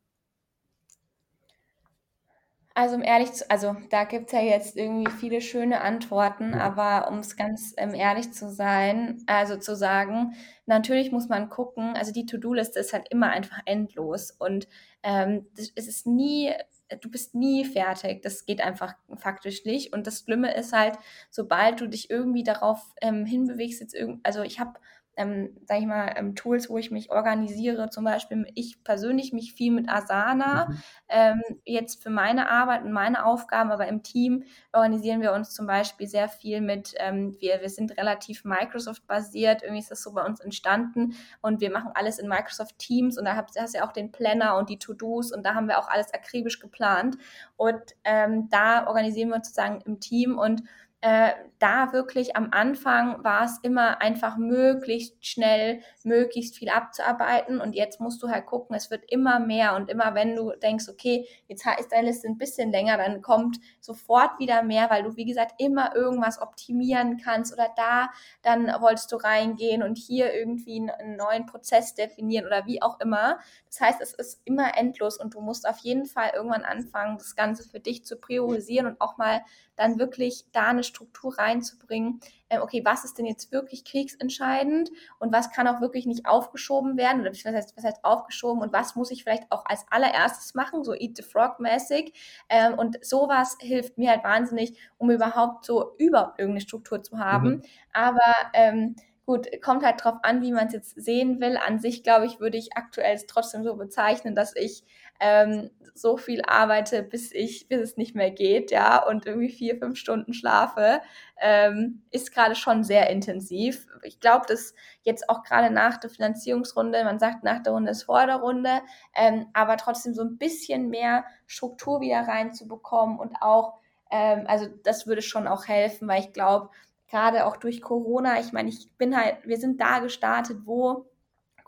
Also 2.74 2.96
um 2.96 3.04
ehrlich 3.04 3.34
zu, 3.34 3.50
also 3.50 3.76
da 3.90 4.06
gibt 4.06 4.28
es 4.28 4.32
ja 4.32 4.42
jetzt 4.42 4.78
irgendwie 4.78 5.12
viele 5.12 5.42
schöne 5.42 5.82
Antworten, 5.82 6.54
aber 6.54 7.10
um 7.12 7.20
es 7.20 7.36
ganz 7.36 7.74
ähm, 7.78 7.94
ehrlich 7.94 8.32
zu 8.32 8.50
sein, 8.50 9.22
also 9.28 9.58
zu 9.58 9.76
sagen, 9.76 10.34
natürlich 10.68 11.12
muss 11.12 11.28
man 11.28 11.50
gucken, 11.50 11.96
also 11.98 12.14
die 12.14 12.26
To-Do-Liste 12.26 12.80
ist 12.80 12.94
halt 12.94 13.10
immer 13.10 13.30
einfach 13.30 13.60
endlos 13.66 14.32
und 14.32 14.70
ähm, 15.04 15.48
es 15.58 15.88
ist 15.88 16.08
nie, 16.08 16.54
du 17.02 17.12
bist 17.12 17.36
nie 17.36 17.66
fertig, 17.66 18.22
das 18.22 18.46
geht 18.46 18.62
einfach 18.62 18.94
faktisch 19.18 19.66
nicht 19.66 19.92
und 19.94 20.08
das 20.08 20.20
Schlimme 20.22 20.56
ist 20.56 20.72
halt, 20.72 20.98
sobald 21.30 21.82
du 21.82 21.88
dich 21.88 22.10
irgendwie 22.10 22.44
darauf 22.44 22.94
ähm, 23.02 23.26
hinbewegst, 23.26 23.82
jetzt 23.82 23.94
irgendwie, 23.94 24.22
also 24.24 24.44
ich 24.44 24.62
habe 24.62 24.80
ähm, 25.22 25.58
sage 25.66 25.82
ich 25.82 25.88
mal, 25.88 26.14
ähm, 26.16 26.36
Tools, 26.36 26.70
wo 26.70 26.78
ich 26.78 26.92
mich 26.92 27.12
organisiere. 27.12 27.90
Zum 27.90 28.04
Beispiel, 28.04 28.46
ich 28.56 28.84
persönlich 28.84 29.34
mich 29.34 29.54
viel 29.54 29.72
mit 29.72 29.90
Asana, 29.90 30.68
mhm. 30.70 30.78
ähm, 31.10 31.42
jetzt 31.66 32.02
für 32.02 32.10
meine 32.10 32.50
Arbeit 32.50 32.84
und 32.84 32.92
meine 32.92 33.26
Aufgaben, 33.26 33.72
aber 33.72 33.88
im 33.88 34.04
Team 34.04 34.44
organisieren 34.74 35.22
wir 35.22 35.34
uns 35.34 35.52
zum 35.52 35.68
Beispiel 35.68 36.08
sehr 36.08 36.30
viel 36.30 36.62
mit, 36.62 36.94
ähm, 36.98 37.36
wir, 37.40 37.62
wir 37.62 37.70
sind 37.70 37.98
relativ 37.98 38.44
Microsoft-basiert, 38.44 39.62
irgendwie 39.64 39.82
ist 39.82 39.92
das 39.92 40.02
so 40.02 40.14
bei 40.14 40.26
uns 40.26 40.40
entstanden 40.40 41.14
und 41.42 41.62
wir 41.62 41.72
machen 41.72 41.92
alles 41.94 42.20
in 42.20 42.28
Microsoft 42.28 42.80
Teams 42.80 43.18
und 43.18 43.26
da 43.26 43.36
hast 43.36 43.74
du 43.74 43.78
ja 43.78 43.88
auch 43.88 43.94
den 43.94 44.12
Planner 44.12 44.58
und 44.58 44.70
die 44.70 44.80
To-Dos 44.80 45.32
und 45.32 45.46
da 45.46 45.54
haben 45.54 45.68
wir 45.68 45.80
auch 45.80 45.88
alles 45.88 46.14
akribisch 46.14 46.60
geplant 46.60 47.18
und 47.58 47.82
ähm, 48.04 48.50
da 48.50 48.88
organisieren 48.88 49.30
wir 49.30 49.36
uns 49.36 49.48
sozusagen 49.48 49.82
im 49.86 50.00
Team 50.00 50.38
und 50.38 50.64
äh, 51.02 51.32
da 51.58 51.94
wirklich 51.94 52.36
am 52.36 52.50
Anfang 52.52 53.24
war 53.24 53.44
es 53.44 53.60
immer 53.64 54.02
einfach 54.02 54.38
möglichst 54.38 55.26
schnell, 55.26 55.82
möglichst 56.04 56.58
viel 56.58 56.70
abzuarbeiten. 56.70 57.60
Und 57.60 57.74
jetzt 57.74 58.00
musst 58.00 58.22
du 58.22 58.30
halt 58.30 58.46
gucken, 58.46 58.76
es 58.76 58.92
wird 58.92 59.04
immer 59.12 59.40
mehr. 59.40 59.76
Und 59.76 59.90
immer 59.90 60.14
wenn 60.16 60.36
du 60.36 60.52
denkst, 60.52 60.86
okay, 60.90 61.28
jetzt 61.48 61.66
ist 61.80 61.92
deine 61.92 62.08
Liste 62.08 62.28
ein 62.28 62.38
bisschen 62.38 62.72
länger, 62.72 62.98
dann 62.98 63.22
kommt 63.22 63.58
sofort 63.80 64.40
wieder 64.40 64.64
mehr, 64.64 64.90
weil 64.90 65.04
du, 65.04 65.16
wie 65.16 65.26
gesagt, 65.26 65.56
immer 65.58 65.96
irgendwas 65.96 66.40
optimieren 66.42 67.18
kannst 67.18 67.54
oder 67.54 67.70
da 67.76 68.10
dann 68.42 68.68
wolltest 68.82 69.12
du 69.12 69.18
reingehen 69.18 69.84
und 69.84 69.98
hier 69.98 70.34
irgendwie 70.34 70.78
einen 70.78 71.16
neuen 71.16 71.46
Prozess 71.46 71.96
definieren 71.96 72.46
oder 72.46 72.66
wie 72.66 72.82
auch 72.82 73.00
immer. 73.00 73.40
Das 73.68 73.82
heißt, 73.82 74.02
es 74.02 74.14
ist 74.14 74.42
immer 74.46 74.78
endlos 74.78 75.18
und 75.18 75.34
du 75.34 75.42
musst 75.42 75.68
auf 75.68 75.78
jeden 75.80 76.06
Fall 76.06 76.32
irgendwann 76.36 76.64
anfangen, 76.64 77.18
das 77.18 77.36
Ganze 77.36 77.68
für 77.68 77.80
dich 77.80 78.06
zu 78.06 78.18
priorisieren 78.18 78.88
und 78.88 79.02
auch 79.02 79.18
mal 79.18 79.42
dann 79.82 79.98
wirklich 79.98 80.46
da 80.52 80.68
eine 80.68 80.84
Struktur 80.84 81.38
reinzubringen. 81.40 82.20
Äh, 82.50 82.60
okay, 82.60 82.84
was 82.86 83.04
ist 83.04 83.18
denn 83.18 83.26
jetzt 83.26 83.52
wirklich 83.52 83.84
kriegsentscheidend 83.84 84.92
und 85.18 85.34
was 85.34 85.52
kann 85.52 85.68
auch 85.68 85.82
wirklich 85.82 86.06
nicht 86.06 86.28
aufgeschoben 86.28 86.98
werden 86.98 87.22
oder 87.22 87.32
was 87.32 87.44
heißt, 87.44 87.76
was 87.76 87.84
heißt 87.84 88.06
aufgeschoben 88.06 88.62
und 88.62 88.72
was 88.72 88.96
muss 88.96 89.10
ich 89.10 89.24
vielleicht 89.24 89.52
auch 89.52 89.66
als 89.66 89.86
allererstes 89.90 90.54
machen, 90.54 90.84
so 90.84 90.94
Eat 90.94 91.18
the 91.18 91.24
Frog 91.24 91.60
mäßig. 91.60 92.14
Ähm, 92.48 92.76
und 92.76 93.04
sowas 93.04 93.58
hilft 93.60 93.98
mir 93.98 94.12
halt 94.12 94.24
wahnsinnig, 94.24 94.78
um 95.00 95.10
überhaupt 95.10 95.66
so 95.66 95.96
überhaupt 95.98 96.38
irgendeine 96.38 96.62
Struktur 96.62 97.02
zu 97.02 97.18
haben. 97.18 97.50
Mhm. 97.50 97.62
Aber 97.92 98.36
ähm, 98.54 98.96
Gut, 99.28 99.48
kommt 99.62 99.84
halt 99.86 100.04
drauf 100.04 100.18
an, 100.24 100.42
wie 100.42 100.52
man 100.52 100.68
es 100.68 100.74
jetzt 100.74 101.02
sehen 101.02 101.40
will. 101.40 101.56
An 101.56 101.80
sich, 101.80 102.04
glaube 102.04 102.26
ich, 102.26 102.40
würde 102.40 102.58
ich 102.58 102.76
aktuell 102.76 103.16
es 103.16 103.28
trotzdem 103.28 103.64
so 103.64 103.76
bezeichnen, 103.76 104.36
dass 104.36 104.56
ich 104.56 104.84
ähm, 105.22 105.70
so 105.94 106.18
viel 106.18 106.42
arbeite, 106.48 107.04
bis 107.04 107.32
ich, 107.32 107.68
bis 107.68 107.80
es 107.80 107.98
nicht 107.98 108.16
mehr 108.16 108.32
geht, 108.32 108.72
ja, 108.72 109.06
und 109.06 109.26
irgendwie 109.26 109.50
vier, 109.50 109.78
fünf 109.78 109.98
Stunden 109.98 110.34
schlafe, 110.34 111.02
ähm, 111.40 112.02
ist 112.12 112.34
gerade 112.34 112.56
schon 112.56 112.84
sehr 112.84 113.10
intensiv. 113.10 113.88
Ich 114.04 114.20
glaube, 114.20 114.46
dass 114.48 114.74
jetzt 115.04 115.30
auch 115.30 115.44
gerade 115.44 115.72
nach 115.74 115.98
der 115.98 116.10
Finanzierungsrunde, 116.10 117.04
man 117.04 117.20
sagt 117.20 117.44
nach 117.44 117.62
der 117.62 117.74
Runde 117.74 117.92
ist 117.92 118.04
vor 118.04 118.26
der 118.26 118.38
Runde, 118.38 118.82
ähm, 119.16 119.48
aber 119.54 119.78
trotzdem 119.78 120.14
so 120.14 120.24
ein 120.24 120.38
bisschen 120.38 120.90
mehr 120.90 121.26
Struktur 121.46 122.02
wieder 122.02 122.22
reinzubekommen 122.22 123.20
und 123.20 123.36
auch, 123.42 123.76
ähm, 124.10 124.46
also 124.48 124.68
das 124.84 125.08
würde 125.08 125.22
schon 125.22 125.48
auch 125.48 125.68
helfen, 125.68 126.08
weil 126.08 126.22
ich 126.22 126.34
glaube, 126.34 126.70
gerade 127.10 127.46
auch 127.46 127.58
durch 127.58 127.82
Corona, 127.82 128.40
ich 128.40 128.54
meine, 128.54 128.70
ich 128.70 128.90
bin 128.98 129.16
halt, 129.16 129.38
wir 129.46 129.58
sind 129.58 129.80
da 129.82 130.00
gestartet, 130.00 130.60
wo 130.66 131.06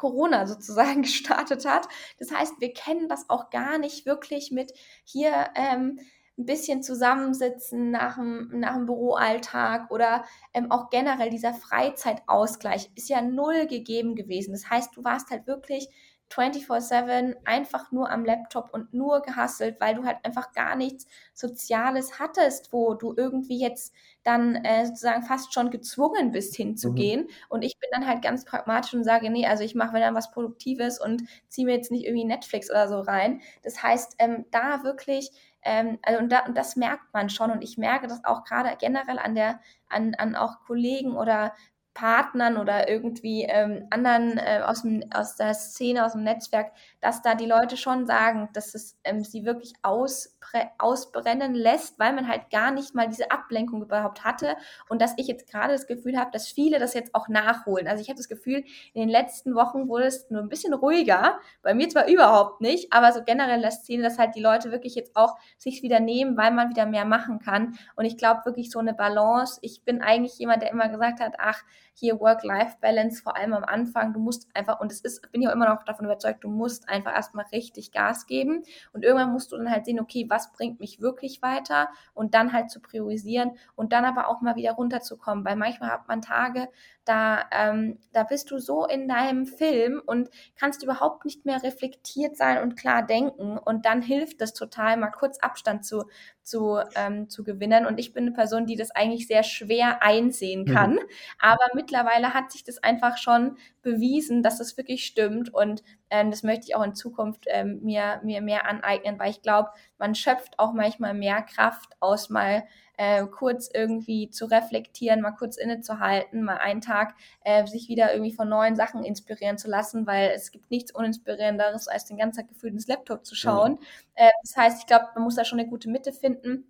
Corona 0.03 0.45
sozusagen 0.45 1.01
gestartet 1.03 1.65
hat. 1.65 1.88
Das 2.19 2.31
heißt, 2.31 2.60
wir 2.60 2.74
kennen 2.74 3.07
das 3.07 3.29
auch 3.29 3.50
gar 3.50 3.77
nicht 3.77 4.05
wirklich 4.05 4.51
mit 4.51 4.74
hier 5.05 5.31
ähm, 5.55 5.98
ein 6.38 6.45
bisschen 6.45 6.83
zusammensitzen 6.83 7.91
nach 7.91 8.15
dem, 8.15 8.50
nach 8.51 8.74
dem 8.74 8.86
Büroalltag 8.86 9.89
oder 9.91 10.25
ähm, 10.53 10.72
auch 10.72 10.89
generell 10.89 11.29
dieser 11.29 11.53
Freizeitausgleich 11.53 12.89
ist 12.95 13.07
ja 13.07 13.22
null 13.22 13.67
gegeben 13.67 14.15
gewesen. 14.15 14.51
Das 14.51 14.69
heißt, 14.69 14.98
du 14.98 15.03
warst 15.05 15.29
halt 15.29 15.48
wirklich 15.48 15.88
24-7 16.30 17.36
einfach 17.46 17.92
nur 17.92 18.10
am 18.10 18.25
Laptop 18.25 18.70
und 18.74 18.94
nur 18.94 19.22
gehasselt, 19.22 19.80
weil 19.80 19.96
du 19.96 20.03
halt 20.03 20.18
einfach 20.24 20.51
gar 20.53 20.75
nichts 20.75 21.06
Soziales 21.34 22.20
hattest, 22.20 22.74
wo 22.74 22.96
du 22.96 23.13
irgendwie 23.15 23.60
jetzt 23.60 23.94
dann 24.24 24.56
äh, 24.56 24.86
sozusagen 24.86 25.24
fast 25.24 25.53
schon 25.53 25.70
gezwungen 25.70 26.32
bist 26.32 26.56
hinzugehen. 26.56 27.22
Mhm. 27.22 27.30
Und 27.50 27.62
ich 27.63 27.77
bin 27.80 27.89
dann 27.92 28.08
halt 28.08 28.22
ganz 28.24 28.46
pragmatisch 28.46 28.94
und 28.94 29.03
sage, 29.03 29.30
nee, 29.30 29.46
also 29.46 29.63
ich 29.63 29.75
mache 29.75 30.00
dann 30.00 30.15
was 30.15 30.32
Produktives 30.32 31.00
und 31.00 31.24
ziehe 31.50 31.65
mir 31.65 31.75
jetzt 31.75 31.92
nicht 31.92 32.06
irgendwie 32.06 32.25
Netflix 32.25 32.70
oder 32.70 32.88
so 32.88 33.00
rein. 33.00 33.42
Das 33.62 33.84
heißt, 33.84 34.15
ähm, 34.20 34.46
da 34.51 34.84
wirklich 34.84 35.32
ähm, 35.65 35.98
also 36.01 36.20
und, 36.20 36.32
da, 36.32 36.46
und 36.46 36.58
das 36.58 36.75
merkt 36.75 37.13
man 37.13 37.30
schon 37.30 37.51
und 37.51 37.62
ich 37.62 37.77
merke 37.77 38.08
das 38.08 38.24
auch 38.25 38.44
gerade 38.44 38.75
generell 38.77 39.20
an 39.20 39.36
der 39.36 39.60
an, 39.88 40.15
an 40.15 40.36
auch 40.36 40.62
Kollegen 40.65 41.15
oder 41.15 41.53
Partnern 41.94 42.58
oder 42.58 42.90
irgendwie 42.90 43.44
ähm, 43.44 43.86
anderen 43.92 44.38
äh, 44.38 44.62
aus, 44.66 44.82
dem, 44.82 45.04
aus 45.14 45.36
der 45.36 45.54
Szene, 45.54 46.04
aus 46.06 46.14
dem 46.14 46.24
Netzwerk, 46.24 46.72
dass 47.02 47.22
da 47.22 47.36
die 47.36 47.46
Leute 47.46 47.78
schon 47.78 48.08
sagen, 48.08 48.50
dass 48.54 48.74
es 48.74 48.98
ähm, 49.04 49.24
sie 49.24 49.46
wirklich 49.46 49.74
ausbrennen 49.84 51.54
lässt, 51.54 52.00
weil 52.00 52.14
man 52.14 52.28
halt 52.28 52.50
gar 52.50 52.72
nicht 52.72 52.96
mal 52.96 53.08
diese 53.08 53.30
Ablenkung 53.30 53.84
überhaupt 53.84 54.24
hatte 54.24 54.56
und 54.90 55.02
dass 55.02 55.14
ich 55.18 55.28
jetzt 55.28 55.50
gerade 55.50 55.74
das 55.74 55.86
Gefühl 55.86 56.18
habe, 56.18 56.32
dass 56.32 56.48
viele 56.48 56.80
das 56.80 56.96
jetzt 56.96 57.14
auch 57.14 57.28
nachholen. 57.28 57.88
Also 57.88 58.02
ich 58.02 58.10
habe 58.10 58.18
das 58.18 58.28
Gefühl, 58.28 58.64
in 58.94 59.02
den 59.02 59.10
letzten 59.10 59.54
Wochen 59.54 59.88
wurde 59.88 60.06
es 60.06 60.30
nur 60.32 60.42
ein 60.42 60.50
bisschen 60.50 60.74
ruhiger, 60.74 61.40
bei 61.62 61.76
mir 61.76 61.90
zwar 61.90 62.08
überhaupt 62.08 62.60
nicht, 62.60 62.92
aber 62.92 63.12
so 63.12 63.24
generell 63.24 63.58
in 63.58 63.62
der 63.62 63.72
Szene, 63.72 64.02
dass 64.02 64.18
halt 64.18 64.36
die 64.36 64.42
Leute 64.42 64.72
wirklich 64.72 64.96
jetzt 64.96 65.16
auch 65.16 65.38
sich 65.58 65.84
wieder 65.84 66.00
nehmen, 66.00 66.38
weil 66.38 66.52
man 66.52 66.70
wieder 66.70 66.88
mehr 66.88 67.06
machen 67.06 67.40
kann 67.40 67.78
und 67.96 68.06
ich 68.06 68.18
glaube 68.18 68.46
wirklich 68.46 68.72
so 68.72 68.80
eine 68.80 68.96
Balance. 68.96 69.60
Ich 69.62 69.84
bin 69.84 70.02
eigentlich 70.02 70.40
jemand, 70.40 70.64
der 70.64 70.72
immer 70.72 70.90
gesagt 70.90 71.20
hat, 71.20 71.36
ach, 71.38 71.64
hier 71.94 72.20
Work-Life-Balance, 72.20 73.22
vor 73.22 73.38
allem 73.38 73.54
am 73.54 73.64
Anfang, 73.64 74.14
du 74.14 74.20
musst 74.20 74.48
einfach, 74.54 74.80
und 74.80 74.92
es 74.92 75.02
ist, 75.02 75.32
bin 75.32 75.42
ich 75.42 75.48
auch 75.48 75.54
immer 75.54 75.70
noch 75.70 75.84
davon 75.84 76.06
überzeugt, 76.06 76.44
du 76.44 76.50
musst 76.50 76.90
einfach 76.90 77.14
erstmal 77.14 77.46
richtig 77.52 77.92
Gas 77.92 78.26
geben 78.26 78.64
und 78.94 79.04
irgendwann 79.04 79.32
musst 79.32 79.52
du 79.52 79.58
dann 79.58 79.72
halt 79.72 79.86
sehen, 79.86 80.00
okay, 80.00 80.26
was 80.30 80.52
bringt 80.52 80.80
mich 80.80 81.02
wirklich 81.02 81.42
weiter 81.42 81.90
und 82.14 82.34
dann 82.34 82.54
halt 82.54 82.70
zu 82.70 82.82
priorisieren 82.82 83.52
und 83.76 83.94
dann 83.94 84.06
aber 84.06 84.28
auch 84.28 84.42
mal 84.42 84.56
wieder 84.56 84.74
runterzukommen, 84.74 85.46
weil 85.46 85.56
manchmal 85.56 85.92
hat 85.92 86.08
man 86.08 86.22
Tage, 86.22 86.70
da, 87.06 87.44
ähm, 87.52 88.00
da 88.14 88.24
bist 88.24 88.50
du 88.52 88.60
so 88.60 88.86
in 88.86 89.08
deinem 89.08 89.46
Film 89.46 90.02
und 90.06 90.30
kannst 90.56 90.84
überhaupt 90.84 91.26
nicht 91.26 91.46
mehr 91.46 91.62
reflektiert 91.62 92.38
sein 92.38 92.62
und 92.62 92.76
klar 92.76 93.06
denken. 93.06 93.58
Und 93.58 93.86
dann 93.86 94.02
hilft 94.02 94.42
es 94.42 94.54
total, 94.54 94.98
mal 94.98 95.12
kurz 95.12 95.40
Abstand 95.40 95.86
zu, 95.86 96.06
zu, 96.44 96.80
ähm, 96.96 97.30
zu 97.30 97.44
gewinnen. 97.44 97.86
Und 97.86 98.00
ich 98.00 98.14
bin 98.14 98.26
eine 98.26 98.32
Person, 98.32 98.66
die 98.66 98.76
das 98.76 98.92
eigentlich 98.92 99.28
sehr 99.28 99.44
schwer 99.44 100.02
einsehen 100.02 100.62
mhm. 100.62 100.74
kann. 100.74 100.92
Mhm. 100.94 101.00
Aber 101.40 101.66
mittlerweile 101.84 102.34
hat 102.34 102.52
sich 102.52 102.63
das 102.63 102.82
einfach 102.82 103.18
schon 103.18 103.58
bewiesen, 103.82 104.42
dass 104.42 104.58
das 104.58 104.78
wirklich 104.78 105.06
stimmt 105.06 105.54
und 105.54 105.84
ähm, 106.10 106.32
das 106.32 106.44
möchte 106.44 106.66
ich 106.68 106.75
auch 106.75 106.84
in 106.84 106.96
Zukunft 106.96 107.46
ähm, 107.48 107.80
mir, 107.84 108.22
mir 108.24 108.42
mehr 108.42 108.68
aneignen, 108.68 109.20
weil 109.20 109.32
ich 109.32 109.42
glaube, 109.42 109.70
man 109.98 110.16
schöpft 110.16 110.58
auch 110.60 110.74
manchmal 110.74 111.13
mehr 111.13 111.42
Kraft 111.42 111.90
aus 112.00 112.30
mal 112.30 112.63
äh, 112.98 113.25
kurz 113.25 113.70
irgendwie 113.74 114.30
zu 114.30 114.46
reflektieren, 114.46 115.22
mal 115.22 115.32
kurz 115.32 115.58
innezuhalten, 115.58 116.44
mal 116.44 116.58
einen 116.58 116.82
Tag 116.82 117.16
äh, 117.44 117.66
sich 117.68 117.90
wieder 117.90 118.13
irgendwie 118.13 118.34
von 118.34 118.48
neuen 118.48 118.75
Sachen 118.75 119.04
inspirieren 119.04 119.58
zu 119.58 119.70
lassen, 119.70 120.08
weil 120.08 120.32
es 120.36 120.52
gibt 120.52 120.72
nichts 120.72 120.94
Uninspirierenderes, 120.94 121.88
als 121.88 122.06
den 122.06 122.18
ganzen 122.18 122.42
Tag 122.42 122.50
gefühlt 122.50 122.74
ins 122.74 122.88
Laptop 122.88 123.25
zu 123.25 123.36
schauen. 123.36 123.74
Mhm. 123.74 123.80
Äh, 124.16 124.30
das 124.44 124.56
heißt, 124.56 124.80
ich 124.80 124.88
glaube, 124.88 125.08
man 125.16 125.24
muss 125.24 125.36
da 125.36 125.44
schon 125.44 125.60
eine 125.60 125.70
gute 125.70 125.90
Mitte 125.90 126.13
finden. 126.13 126.66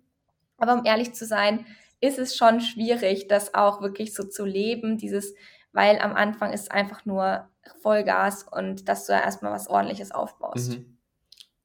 Aber 0.56 0.74
um 0.74 0.84
ehrlich 0.84 1.14
zu 1.14 1.26
sein, 1.26 1.66
ist 2.04 2.18
es 2.18 2.36
schon 2.36 2.60
schwierig, 2.60 3.28
das 3.28 3.54
auch 3.54 3.80
wirklich 3.80 4.14
so 4.14 4.24
zu 4.24 4.44
leben, 4.44 4.98
dieses, 4.98 5.34
weil 5.72 5.98
am 5.98 6.14
Anfang 6.14 6.52
ist 6.52 6.62
es 6.62 6.70
einfach 6.70 7.04
nur 7.04 7.48
Vollgas 7.80 8.44
und 8.50 8.88
dass 8.88 9.06
du 9.06 9.12
da 9.12 9.20
erstmal 9.20 9.52
was 9.52 9.68
ordentliches 9.68 10.10
aufbaust. 10.10 10.72
Mhm. 10.72 10.98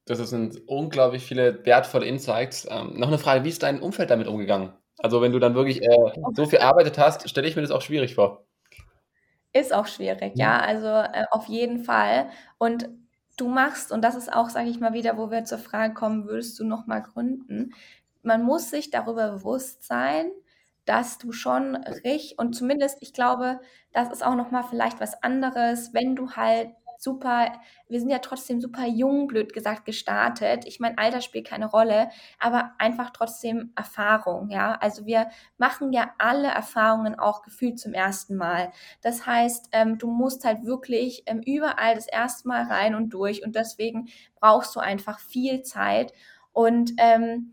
Das 0.06 0.18
sind 0.18 0.66
unglaublich 0.66 1.24
viele 1.24 1.64
wertvolle 1.64 2.06
Insights. 2.06 2.66
Ähm, 2.68 2.98
noch 2.98 3.08
eine 3.08 3.18
Frage, 3.18 3.44
wie 3.44 3.48
ist 3.48 3.62
dein 3.62 3.80
Umfeld 3.80 4.10
damit 4.10 4.26
umgegangen? 4.26 4.72
Also 4.98 5.22
wenn 5.22 5.32
du 5.32 5.38
dann 5.38 5.54
wirklich 5.54 5.82
äh, 5.82 6.12
so 6.34 6.46
viel 6.46 6.58
arbeitet 6.58 6.98
hast, 6.98 7.28
stelle 7.28 7.46
ich 7.46 7.54
mir 7.54 7.62
das 7.62 7.70
auch 7.70 7.82
schwierig 7.82 8.14
vor. 8.14 8.44
Ist 9.52 9.72
auch 9.72 9.86
schwierig, 9.86 10.32
ja, 10.36 10.58
mhm. 10.58 10.64
also 10.64 10.86
äh, 10.86 11.24
auf 11.30 11.46
jeden 11.46 11.84
Fall. 11.84 12.30
Und 12.58 12.88
du 13.36 13.48
machst, 13.48 13.92
und 13.92 14.02
das 14.02 14.14
ist 14.14 14.32
auch, 14.32 14.48
sage 14.48 14.68
ich 14.68 14.80
mal 14.80 14.92
wieder, 14.92 15.16
wo 15.16 15.30
wir 15.30 15.44
zur 15.44 15.58
Frage 15.58 15.94
kommen, 15.94 16.26
würdest 16.26 16.58
du 16.58 16.64
nochmal 16.64 17.02
gründen? 17.02 17.72
Man 18.22 18.42
muss 18.42 18.70
sich 18.70 18.90
darüber 18.90 19.30
bewusst 19.32 19.84
sein, 19.86 20.30
dass 20.84 21.18
du 21.18 21.32
schon 21.32 21.76
richtig, 21.76 22.38
und 22.38 22.54
zumindest, 22.54 22.98
ich 23.00 23.12
glaube, 23.12 23.60
das 23.92 24.10
ist 24.10 24.24
auch 24.24 24.34
nochmal 24.34 24.64
vielleicht 24.64 25.00
was 25.00 25.22
anderes, 25.22 25.92
wenn 25.94 26.16
du 26.16 26.32
halt 26.32 26.70
super, 26.98 27.50
wir 27.88 27.98
sind 27.98 28.10
ja 28.10 28.18
trotzdem 28.18 28.60
super 28.60 28.84
jung, 28.86 29.26
blöd 29.26 29.54
gesagt, 29.54 29.86
gestartet. 29.86 30.66
Ich 30.66 30.80
meine, 30.80 30.98
Alter 30.98 31.22
spielt 31.22 31.46
keine 31.46 31.64
Rolle, 31.66 32.10
aber 32.38 32.72
einfach 32.78 33.08
trotzdem 33.10 33.72
Erfahrung, 33.74 34.50
ja. 34.50 34.74
Also 34.80 35.06
wir 35.06 35.30
machen 35.56 35.92
ja 35.94 36.10
alle 36.18 36.48
Erfahrungen 36.48 37.18
auch 37.18 37.40
gefühlt 37.42 37.78
zum 37.78 37.94
ersten 37.94 38.36
Mal. 38.36 38.70
Das 39.00 39.24
heißt, 39.26 39.68
ähm, 39.72 39.96
du 39.98 40.10
musst 40.10 40.44
halt 40.44 40.64
wirklich 40.64 41.22
ähm, 41.26 41.40
überall 41.46 41.94
das 41.94 42.06
erste 42.06 42.48
Mal 42.48 42.64
rein 42.64 42.94
und 42.94 43.10
durch 43.10 43.44
und 43.44 43.54
deswegen 43.56 44.08
brauchst 44.38 44.76
du 44.76 44.80
einfach 44.80 45.20
viel 45.20 45.62
Zeit 45.62 46.12
und 46.52 46.92
ähm, 46.98 47.52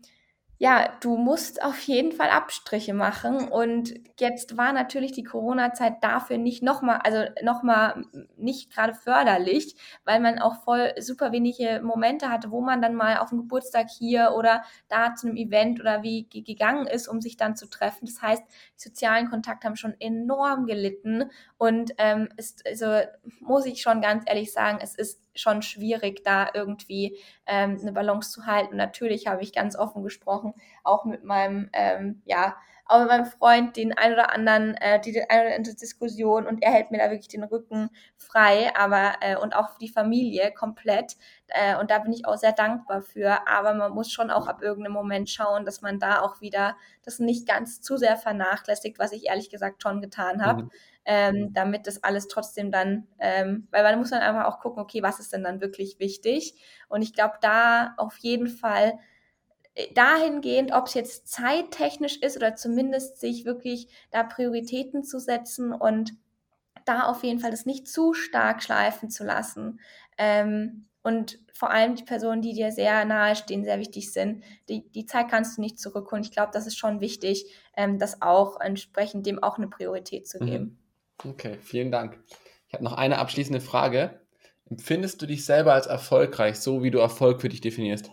ja, 0.60 0.92
du 1.00 1.16
musst 1.16 1.62
auf 1.62 1.78
jeden 1.82 2.10
Fall 2.10 2.30
Abstriche 2.30 2.92
machen. 2.92 3.46
Und 3.48 3.94
jetzt 4.18 4.56
war 4.56 4.72
natürlich 4.72 5.12
die 5.12 5.22
Corona-Zeit 5.22 6.02
dafür 6.02 6.36
nicht 6.36 6.64
nochmal, 6.64 6.98
also 7.04 7.22
nochmal 7.44 8.04
nicht 8.36 8.74
gerade 8.74 8.92
förderlich, 8.94 9.76
weil 10.04 10.18
man 10.18 10.40
auch 10.40 10.64
voll 10.64 10.94
super 10.98 11.30
wenige 11.30 11.80
Momente 11.84 12.28
hatte, 12.28 12.50
wo 12.50 12.60
man 12.60 12.82
dann 12.82 12.96
mal 12.96 13.18
auf 13.18 13.28
dem 13.28 13.38
Geburtstag 13.38 13.88
hier 13.88 14.34
oder 14.36 14.64
da 14.88 15.14
zu 15.14 15.28
einem 15.28 15.36
Event 15.36 15.78
oder 15.80 16.02
wie 16.02 16.28
gegangen 16.28 16.88
ist, 16.88 17.06
um 17.06 17.20
sich 17.20 17.36
dann 17.36 17.54
zu 17.54 17.68
treffen. 17.70 18.06
Das 18.06 18.20
heißt, 18.20 18.42
die 18.44 18.88
sozialen 18.88 19.30
Kontakte 19.30 19.68
haben 19.68 19.76
schon 19.76 19.94
enorm 20.00 20.66
gelitten. 20.66 21.30
Und 21.56 21.92
ähm, 21.98 22.28
ist, 22.36 22.66
also 22.66 23.00
muss 23.38 23.64
ich 23.64 23.80
schon 23.80 24.00
ganz 24.00 24.24
ehrlich 24.26 24.52
sagen, 24.52 24.80
es 24.82 24.96
ist 24.96 25.20
schon 25.38 25.62
schwierig, 25.62 26.22
da 26.24 26.48
irgendwie 26.54 27.16
ähm, 27.46 27.78
eine 27.80 27.92
Balance 27.92 28.30
zu 28.30 28.46
halten. 28.46 28.76
natürlich 28.76 29.26
habe 29.26 29.42
ich 29.42 29.52
ganz 29.52 29.76
offen 29.76 30.02
gesprochen, 30.02 30.54
auch 30.84 31.04
mit 31.04 31.24
meinem, 31.24 31.70
ähm, 31.72 32.22
ja, 32.24 32.56
auch 32.88 33.00
mit 33.00 33.08
meinem 33.08 33.26
Freund 33.26 33.76
den 33.76 33.96
ein 33.96 34.12
oder 34.12 34.32
anderen, 34.32 34.74
äh, 34.76 35.00
die, 35.00 35.12
die 35.12 35.28
eine 35.28 35.46
oder 35.46 35.56
andere 35.56 35.74
Diskussion 35.74 36.46
und 36.46 36.62
er 36.62 36.72
hält 36.72 36.90
mir 36.90 36.98
da 36.98 37.10
wirklich 37.10 37.28
den 37.28 37.44
Rücken 37.44 37.90
frei, 38.16 38.72
aber 38.76 39.12
äh, 39.20 39.36
und 39.36 39.54
auch 39.54 39.78
die 39.78 39.88
Familie 39.88 40.52
komplett. 40.52 41.16
Äh, 41.48 41.76
und 41.76 41.90
da 41.90 41.98
bin 41.98 42.12
ich 42.12 42.26
auch 42.26 42.36
sehr 42.36 42.52
dankbar 42.52 43.02
für. 43.02 43.46
Aber 43.46 43.74
man 43.74 43.92
muss 43.92 44.10
schon 44.10 44.30
auch 44.30 44.46
ab 44.48 44.62
irgendeinem 44.62 44.94
Moment 44.94 45.30
schauen, 45.30 45.64
dass 45.64 45.82
man 45.82 45.98
da 45.98 46.22
auch 46.22 46.40
wieder 46.40 46.76
das 47.04 47.18
nicht 47.18 47.46
ganz 47.46 47.80
zu 47.80 47.96
sehr 47.96 48.16
vernachlässigt, 48.16 48.98
was 48.98 49.12
ich 49.12 49.26
ehrlich 49.28 49.50
gesagt 49.50 49.82
schon 49.82 50.00
getan 50.00 50.44
habe. 50.44 50.64
Mhm 50.64 50.70
ähm, 51.08 51.54
damit 51.54 51.86
das 51.86 52.04
alles 52.04 52.28
trotzdem 52.28 52.70
dann, 52.70 53.06
ähm, 53.18 53.66
weil 53.70 53.82
man 53.82 53.98
muss 53.98 54.10
dann 54.10 54.20
einfach 54.20 54.44
auch 54.44 54.60
gucken, 54.60 54.82
okay, 54.82 55.02
was 55.02 55.18
ist 55.18 55.32
denn 55.32 55.42
dann 55.42 55.62
wirklich 55.62 55.98
wichtig? 55.98 56.54
Und 56.90 57.00
ich 57.00 57.14
glaube, 57.14 57.36
da 57.40 57.94
auf 57.96 58.18
jeden 58.18 58.46
Fall 58.46 58.98
dahingehend, 59.94 60.72
ob 60.72 60.86
es 60.86 60.94
jetzt 60.94 61.28
zeittechnisch 61.28 62.16
ist 62.16 62.36
oder 62.36 62.56
zumindest 62.56 63.20
sich 63.20 63.44
wirklich 63.44 63.88
da 64.10 64.22
Prioritäten 64.22 65.04
zu 65.04 65.18
setzen 65.18 65.72
und 65.72 66.12
da 66.84 67.02
auf 67.02 67.22
jeden 67.22 67.38
Fall 67.38 67.50
das 67.50 67.66
nicht 67.66 67.86
zu 67.86 68.14
stark 68.14 68.62
schleifen 68.62 69.10
zu 69.10 69.24
lassen. 69.24 69.80
Ähm, 70.16 70.86
und 71.02 71.38
vor 71.52 71.70
allem 71.70 71.94
die 71.94 72.04
Personen, 72.04 72.42
die 72.42 72.52
dir 72.52 72.72
sehr 72.72 73.04
nahe 73.04 73.36
stehen, 73.36 73.64
sehr 73.64 73.78
wichtig 73.78 74.12
sind, 74.12 74.44
die, 74.68 74.88
die 74.90 75.06
Zeit 75.06 75.28
kannst 75.28 75.56
du 75.56 75.62
nicht 75.62 75.78
zurückholen. 75.78 76.24
Ich 76.24 76.32
glaube, 76.32 76.50
das 76.52 76.66
ist 76.66 76.76
schon 76.76 77.00
wichtig, 77.00 77.46
ähm, 77.76 77.98
das 77.98 78.20
auch 78.20 78.60
entsprechend 78.60 79.26
dem 79.26 79.42
auch 79.42 79.58
eine 79.58 79.68
Priorität 79.68 80.28
zu 80.28 80.38
geben. 80.38 80.78
Mhm. 81.24 81.30
Okay, 81.30 81.58
vielen 81.62 81.90
Dank. 81.90 82.18
Ich 82.68 82.74
habe 82.74 82.84
noch 82.84 82.92
eine 82.92 83.18
abschließende 83.18 83.60
Frage. 83.60 84.20
Empfindest 84.68 85.22
du 85.22 85.26
dich 85.26 85.44
selber 85.44 85.72
als 85.72 85.86
erfolgreich, 85.86 86.56
so 86.56 86.82
wie 86.82 86.90
du 86.90 86.98
Erfolg 86.98 87.40
für 87.40 87.48
dich 87.48 87.60
definierst? 87.60 88.10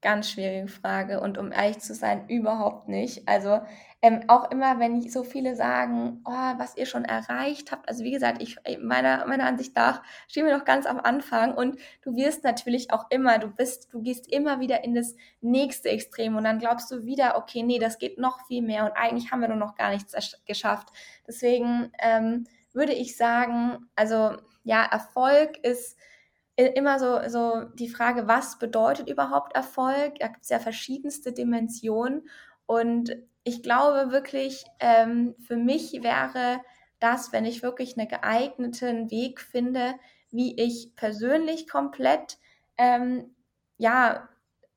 Ganz 0.00 0.30
schwierige 0.30 0.68
Frage 0.68 1.20
und 1.20 1.38
um 1.38 1.50
ehrlich 1.50 1.80
zu 1.80 1.92
sein, 1.92 2.28
überhaupt 2.28 2.88
nicht. 2.88 3.26
Also 3.26 3.60
ähm, 4.00 4.22
auch 4.28 4.48
immer, 4.52 4.78
wenn 4.78 5.02
so 5.10 5.24
viele 5.24 5.56
sagen, 5.56 6.20
oh, 6.24 6.30
was 6.30 6.76
ihr 6.76 6.86
schon 6.86 7.04
erreicht 7.04 7.72
habt. 7.72 7.88
Also 7.88 8.04
wie 8.04 8.12
gesagt, 8.12 8.40
ich 8.40 8.58
meiner, 8.80 9.26
meiner 9.26 9.46
Ansicht 9.46 9.74
nach 9.74 10.02
stehen 10.28 10.46
wir 10.46 10.56
noch 10.56 10.64
ganz 10.64 10.86
am 10.86 11.00
Anfang 11.00 11.52
und 11.52 11.80
du 12.02 12.14
wirst 12.14 12.44
natürlich 12.44 12.92
auch 12.92 13.06
immer, 13.10 13.40
du 13.40 13.48
bist, 13.48 13.92
du 13.92 14.00
gehst 14.00 14.32
immer 14.32 14.60
wieder 14.60 14.84
in 14.84 14.94
das 14.94 15.16
nächste 15.40 15.88
Extrem 15.88 16.36
und 16.36 16.44
dann 16.44 16.60
glaubst 16.60 16.90
du 16.92 17.04
wieder, 17.04 17.36
okay, 17.36 17.64
nee, 17.64 17.80
das 17.80 17.98
geht 17.98 18.18
noch 18.18 18.46
viel 18.46 18.62
mehr 18.62 18.84
und 18.84 18.92
eigentlich 18.92 19.32
haben 19.32 19.40
wir 19.40 19.48
nur 19.48 19.56
noch 19.56 19.74
gar 19.74 19.90
nichts 19.90 20.14
geschafft. 20.46 20.90
Deswegen 21.26 21.90
ähm, 21.98 22.46
würde 22.72 22.92
ich 22.92 23.16
sagen, 23.16 23.88
also 23.96 24.36
ja, 24.62 24.84
Erfolg 24.84 25.58
ist 25.64 25.96
immer 26.66 26.98
so, 26.98 27.20
so 27.28 27.64
die 27.74 27.88
Frage, 27.88 28.26
was 28.26 28.58
bedeutet 28.58 29.08
überhaupt 29.08 29.54
Erfolg? 29.54 30.18
Da 30.18 30.28
gibt 30.28 30.42
es 30.42 30.48
ja 30.48 30.58
verschiedenste 30.58 31.32
Dimensionen. 31.32 32.28
Und 32.66 33.16
ich 33.44 33.62
glaube 33.62 34.10
wirklich, 34.10 34.64
ähm, 34.80 35.34
für 35.38 35.56
mich 35.56 36.02
wäre 36.02 36.60
das, 37.00 37.32
wenn 37.32 37.44
ich 37.44 37.62
wirklich 37.62 37.96
einen 37.96 38.08
geeigneten 38.08 39.10
Weg 39.10 39.40
finde, 39.40 39.94
wie 40.30 40.60
ich 40.60 40.94
persönlich 40.96 41.68
komplett 41.68 42.38
ähm, 42.76 43.34
ja 43.76 44.28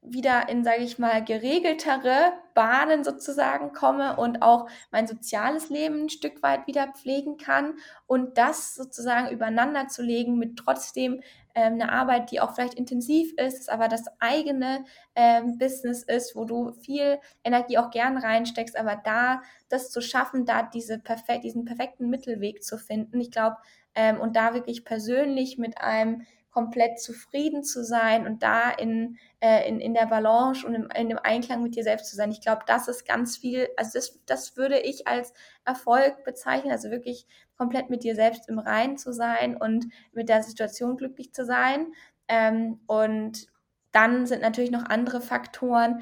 wieder 0.01 0.49
in, 0.49 0.63
sage 0.63 0.83
ich 0.83 0.97
mal, 0.97 1.23
geregeltere 1.23 2.33
Bahnen 2.55 3.03
sozusagen 3.03 3.71
komme 3.71 4.17
und 4.17 4.41
auch 4.41 4.67
mein 4.91 5.05
soziales 5.05 5.69
Leben 5.69 6.05
ein 6.05 6.09
Stück 6.09 6.41
weit 6.41 6.65
wieder 6.65 6.87
pflegen 6.87 7.37
kann 7.37 7.75
und 8.07 8.37
das 8.37 8.73
sozusagen 8.73 9.29
übereinander 9.29 9.87
zu 9.87 10.01
legen 10.01 10.39
mit 10.39 10.57
trotzdem 10.57 11.21
ähm, 11.55 11.73
eine 11.73 11.91
Arbeit, 11.91 12.31
die 12.31 12.39
auch 12.39 12.53
vielleicht 12.53 12.75
intensiv 12.75 13.33
ist, 13.37 13.69
aber 13.69 13.87
das 13.87 14.05
eigene 14.19 14.85
ähm, 15.15 15.57
Business 15.57 16.03
ist, 16.03 16.35
wo 16.35 16.45
du 16.45 16.73
viel 16.73 17.19
Energie 17.43 17.77
auch 17.77 17.91
gern 17.91 18.17
reinsteckst, 18.17 18.77
aber 18.77 18.95
da 18.95 19.41
das 19.69 19.91
zu 19.91 20.01
schaffen, 20.01 20.45
da 20.45 20.63
diese 20.63 20.99
perfekt, 20.99 21.43
diesen 21.43 21.65
perfekten 21.65 22.09
Mittelweg 22.09 22.63
zu 22.63 22.77
finden, 22.77 23.19
ich 23.19 23.31
glaube, 23.31 23.57
ähm, 23.95 24.19
und 24.19 24.35
da 24.35 24.53
wirklich 24.53 24.85
persönlich 24.85 25.57
mit 25.57 25.77
einem 25.79 26.25
komplett 26.51 26.99
zufrieden 26.99 27.63
zu 27.63 27.83
sein 27.83 28.27
und 28.27 28.43
da 28.43 28.69
in, 28.69 29.17
äh, 29.39 29.67
in, 29.67 29.79
in 29.79 29.93
der 29.93 30.05
Balance 30.05 30.67
und 30.67 30.75
im, 30.75 30.89
in 30.95 31.09
dem 31.09 31.17
Einklang 31.17 31.63
mit 31.63 31.75
dir 31.75 31.83
selbst 31.83 32.09
zu 32.09 32.15
sein. 32.15 32.31
Ich 32.31 32.41
glaube, 32.41 32.63
das 32.67 32.87
ist 32.87 33.05
ganz 33.05 33.37
viel, 33.37 33.69
also 33.77 33.91
das, 33.93 34.19
das 34.25 34.57
würde 34.57 34.79
ich 34.79 35.07
als 35.07 35.33
Erfolg 35.65 36.23
bezeichnen, 36.25 36.71
also 36.71 36.91
wirklich 36.91 37.25
komplett 37.57 37.89
mit 37.89 38.03
dir 38.03 38.15
selbst 38.15 38.49
im 38.49 38.59
Reinen 38.59 38.97
zu 38.97 39.13
sein 39.13 39.55
und 39.55 39.87
mit 40.11 40.29
der 40.29 40.43
Situation 40.43 40.97
glücklich 40.97 41.33
zu 41.33 41.45
sein. 41.45 41.93
Ähm, 42.27 42.81
und 42.85 43.47
dann 43.91 44.25
sind 44.25 44.41
natürlich 44.41 44.71
noch 44.71 44.85
andere 44.85 45.21
Faktoren, 45.21 46.01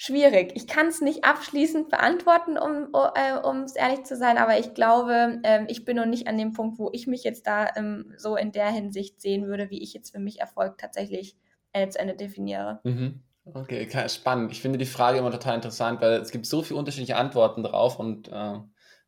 schwierig. 0.00 0.52
Ich 0.54 0.68
kann 0.68 0.86
es 0.86 1.00
nicht 1.00 1.24
abschließend 1.24 1.88
beantworten, 1.88 2.56
um 2.56 2.94
äh, 3.16 3.64
es 3.64 3.74
ehrlich 3.74 4.04
zu 4.04 4.16
sein, 4.16 4.38
aber 4.38 4.56
ich 4.56 4.72
glaube, 4.72 5.40
ähm, 5.42 5.66
ich 5.68 5.84
bin 5.84 5.96
noch 5.96 6.06
nicht 6.06 6.28
an 6.28 6.38
dem 6.38 6.52
Punkt, 6.52 6.78
wo 6.78 6.88
ich 6.92 7.08
mich 7.08 7.24
jetzt 7.24 7.48
da 7.48 7.66
ähm, 7.74 8.14
so 8.16 8.36
in 8.36 8.52
der 8.52 8.70
Hinsicht 8.70 9.20
sehen 9.20 9.48
würde, 9.48 9.70
wie 9.70 9.82
ich 9.82 9.92
jetzt 9.94 10.12
für 10.12 10.20
mich 10.20 10.40
Erfolg 10.40 10.78
tatsächlich 10.78 11.36
äh, 11.72 11.88
zu 11.88 11.98
Ende 11.98 12.14
definiere. 12.14 12.78
Mhm. 12.84 13.24
Okay, 13.44 13.88
spannend. 14.08 14.52
Ich 14.52 14.62
finde 14.62 14.78
die 14.78 14.86
Frage 14.86 15.18
immer 15.18 15.32
total 15.32 15.56
interessant, 15.56 16.00
weil 16.00 16.20
es 16.20 16.30
gibt 16.30 16.46
so 16.46 16.62
viele 16.62 16.78
unterschiedliche 16.78 17.16
Antworten 17.16 17.64
drauf 17.64 17.98
und 17.98 18.28
äh, 18.28 18.58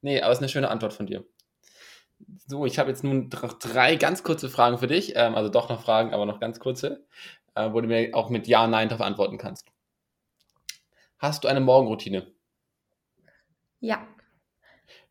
nee, 0.01 0.21
aber 0.21 0.33
es 0.33 0.39
ist 0.39 0.43
eine 0.43 0.49
schöne 0.49 0.71
Antwort 0.71 0.93
von 0.93 1.07
dir. 1.07 1.25
So, 2.49 2.67
ich 2.67 2.81
habe 2.81 2.91
jetzt 2.91 3.05
nun 3.05 3.31
drei 3.31 3.95
ganz 3.95 4.25
kurze 4.25 4.49
Fragen 4.49 4.79
für 4.79 4.89
dich, 4.89 5.13
ähm, 5.15 5.37
also 5.37 5.51
doch 5.51 5.69
noch 5.69 5.83
Fragen, 5.83 6.13
aber 6.13 6.27
noch 6.27 6.41
ganz 6.41 6.59
kurze, 6.59 7.07
äh, 7.55 7.73
wo 7.73 7.81
du 7.81 7.87
mir 7.87 8.11
auch 8.13 8.29
mit 8.29 8.49
Ja, 8.49 8.67
Nein 8.67 8.89
darauf 8.89 9.07
antworten 9.07 9.39
kannst. 9.39 9.71
Hast 11.21 11.45
du 11.45 11.49
eine 11.49 11.61
Morgenroutine? 11.61 12.33
Ja. 13.81 14.09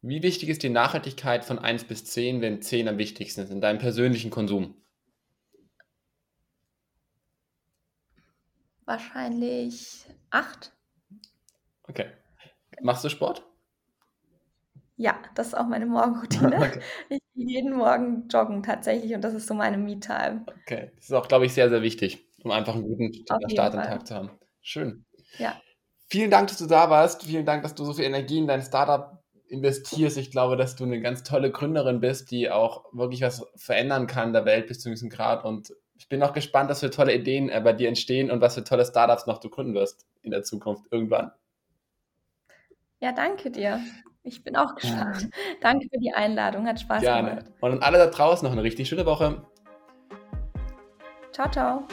Wie 0.01 0.23
wichtig 0.23 0.49
ist 0.49 0.63
die 0.63 0.69
Nachhaltigkeit 0.69 1.45
von 1.45 1.59
1 1.59 1.83
bis 1.83 2.03
10, 2.03 2.41
wenn 2.41 2.63
10 2.63 2.87
am 2.87 2.97
wichtigsten 2.97 3.41
ist 3.41 3.51
in 3.51 3.61
deinem 3.61 3.77
persönlichen 3.77 4.31
Konsum? 4.31 4.73
Wahrscheinlich 8.85 10.07
8. 10.31 10.73
Okay. 11.83 12.07
Machst 12.81 13.03
du 13.03 13.09
Sport? 13.09 13.45
Ja, 14.95 15.19
das 15.35 15.49
ist 15.49 15.53
auch 15.53 15.67
meine 15.67 15.85
Morgenroutine. 15.85 16.57
Okay. 16.57 16.81
Ich 17.09 17.19
gehe 17.35 17.45
jeden 17.45 17.77
Morgen 17.77 18.27
joggen 18.29 18.63
tatsächlich 18.63 19.13
und 19.13 19.21
das 19.21 19.35
ist 19.35 19.45
so 19.45 19.53
meine 19.53 19.77
Me-Time. 19.77 20.43
Okay, 20.63 20.91
das 20.95 21.05
ist 21.05 21.13
auch, 21.13 21.27
glaube 21.27 21.45
ich, 21.45 21.53
sehr, 21.53 21.69
sehr 21.69 21.83
wichtig, 21.83 22.25
um 22.43 22.49
einfach 22.49 22.73
einen 22.73 22.83
guten 22.83 23.13
Start 23.13 23.75
am 23.75 23.83
Tag 23.83 24.07
zu 24.07 24.15
haben. 24.15 24.31
Schön. 24.61 25.05
Ja. 25.37 25.61
Vielen 26.09 26.31
Dank, 26.31 26.47
dass 26.47 26.57
du 26.57 26.65
da 26.65 26.89
warst. 26.89 27.23
Vielen 27.23 27.45
Dank, 27.45 27.63
dass 27.63 27.75
du 27.75 27.85
so 27.85 27.93
viel 27.93 28.05
Energie 28.05 28.39
in 28.39 28.47
dein 28.47 28.61
Startup 28.61 29.23
investierst. 29.47 30.17
Ich 30.17 30.31
glaube, 30.31 30.57
dass 30.57 30.75
du 30.75 30.83
eine 30.83 31.01
ganz 31.01 31.23
tolle 31.23 31.51
Gründerin 31.51 31.99
bist, 31.99 32.31
die 32.31 32.49
auch 32.49 32.85
wirklich 32.91 33.21
was 33.21 33.45
verändern 33.55 34.07
kann 34.07 34.27
in 34.29 34.33
der 34.33 34.45
Welt 34.45 34.67
bis 34.67 34.79
zu 34.79 34.89
diesem 34.89 35.09
Grad. 35.09 35.45
Und 35.45 35.73
ich 35.97 36.09
bin 36.09 36.23
auch 36.23 36.33
gespannt, 36.33 36.69
was 36.69 36.79
für 36.79 36.89
tolle 36.89 37.13
Ideen 37.13 37.49
äh, 37.49 37.61
bei 37.63 37.73
dir 37.73 37.87
entstehen 37.87 38.31
und 38.31 38.41
was 38.41 38.55
für 38.55 38.63
tolle 38.63 38.85
Startups 38.85 39.27
noch 39.27 39.39
du 39.39 39.49
gründen 39.49 39.73
wirst 39.73 40.07
in 40.21 40.31
der 40.31 40.43
Zukunft 40.43 40.85
irgendwann. 40.91 41.31
Ja, 42.99 43.11
danke 43.11 43.51
dir. 43.51 43.79
Ich 44.23 44.43
bin 44.43 44.55
auch 44.55 44.75
gespannt. 44.75 45.21
Ja. 45.23 45.29
Danke 45.61 45.87
für 45.91 45.99
die 45.99 46.11
Einladung, 46.11 46.67
hat 46.67 46.79
Spaß 46.79 47.01
Gerne. 47.01 47.29
gemacht. 47.29 47.45
Und 47.61 47.71
an 47.71 47.83
alle 47.83 47.97
da 47.97 48.07
draußen 48.07 48.45
noch 48.45 48.51
eine 48.51 48.63
richtig 48.63 48.89
schöne 48.89 49.05
Woche. 49.05 49.45
Ciao, 51.31 51.49
ciao. 51.49 51.87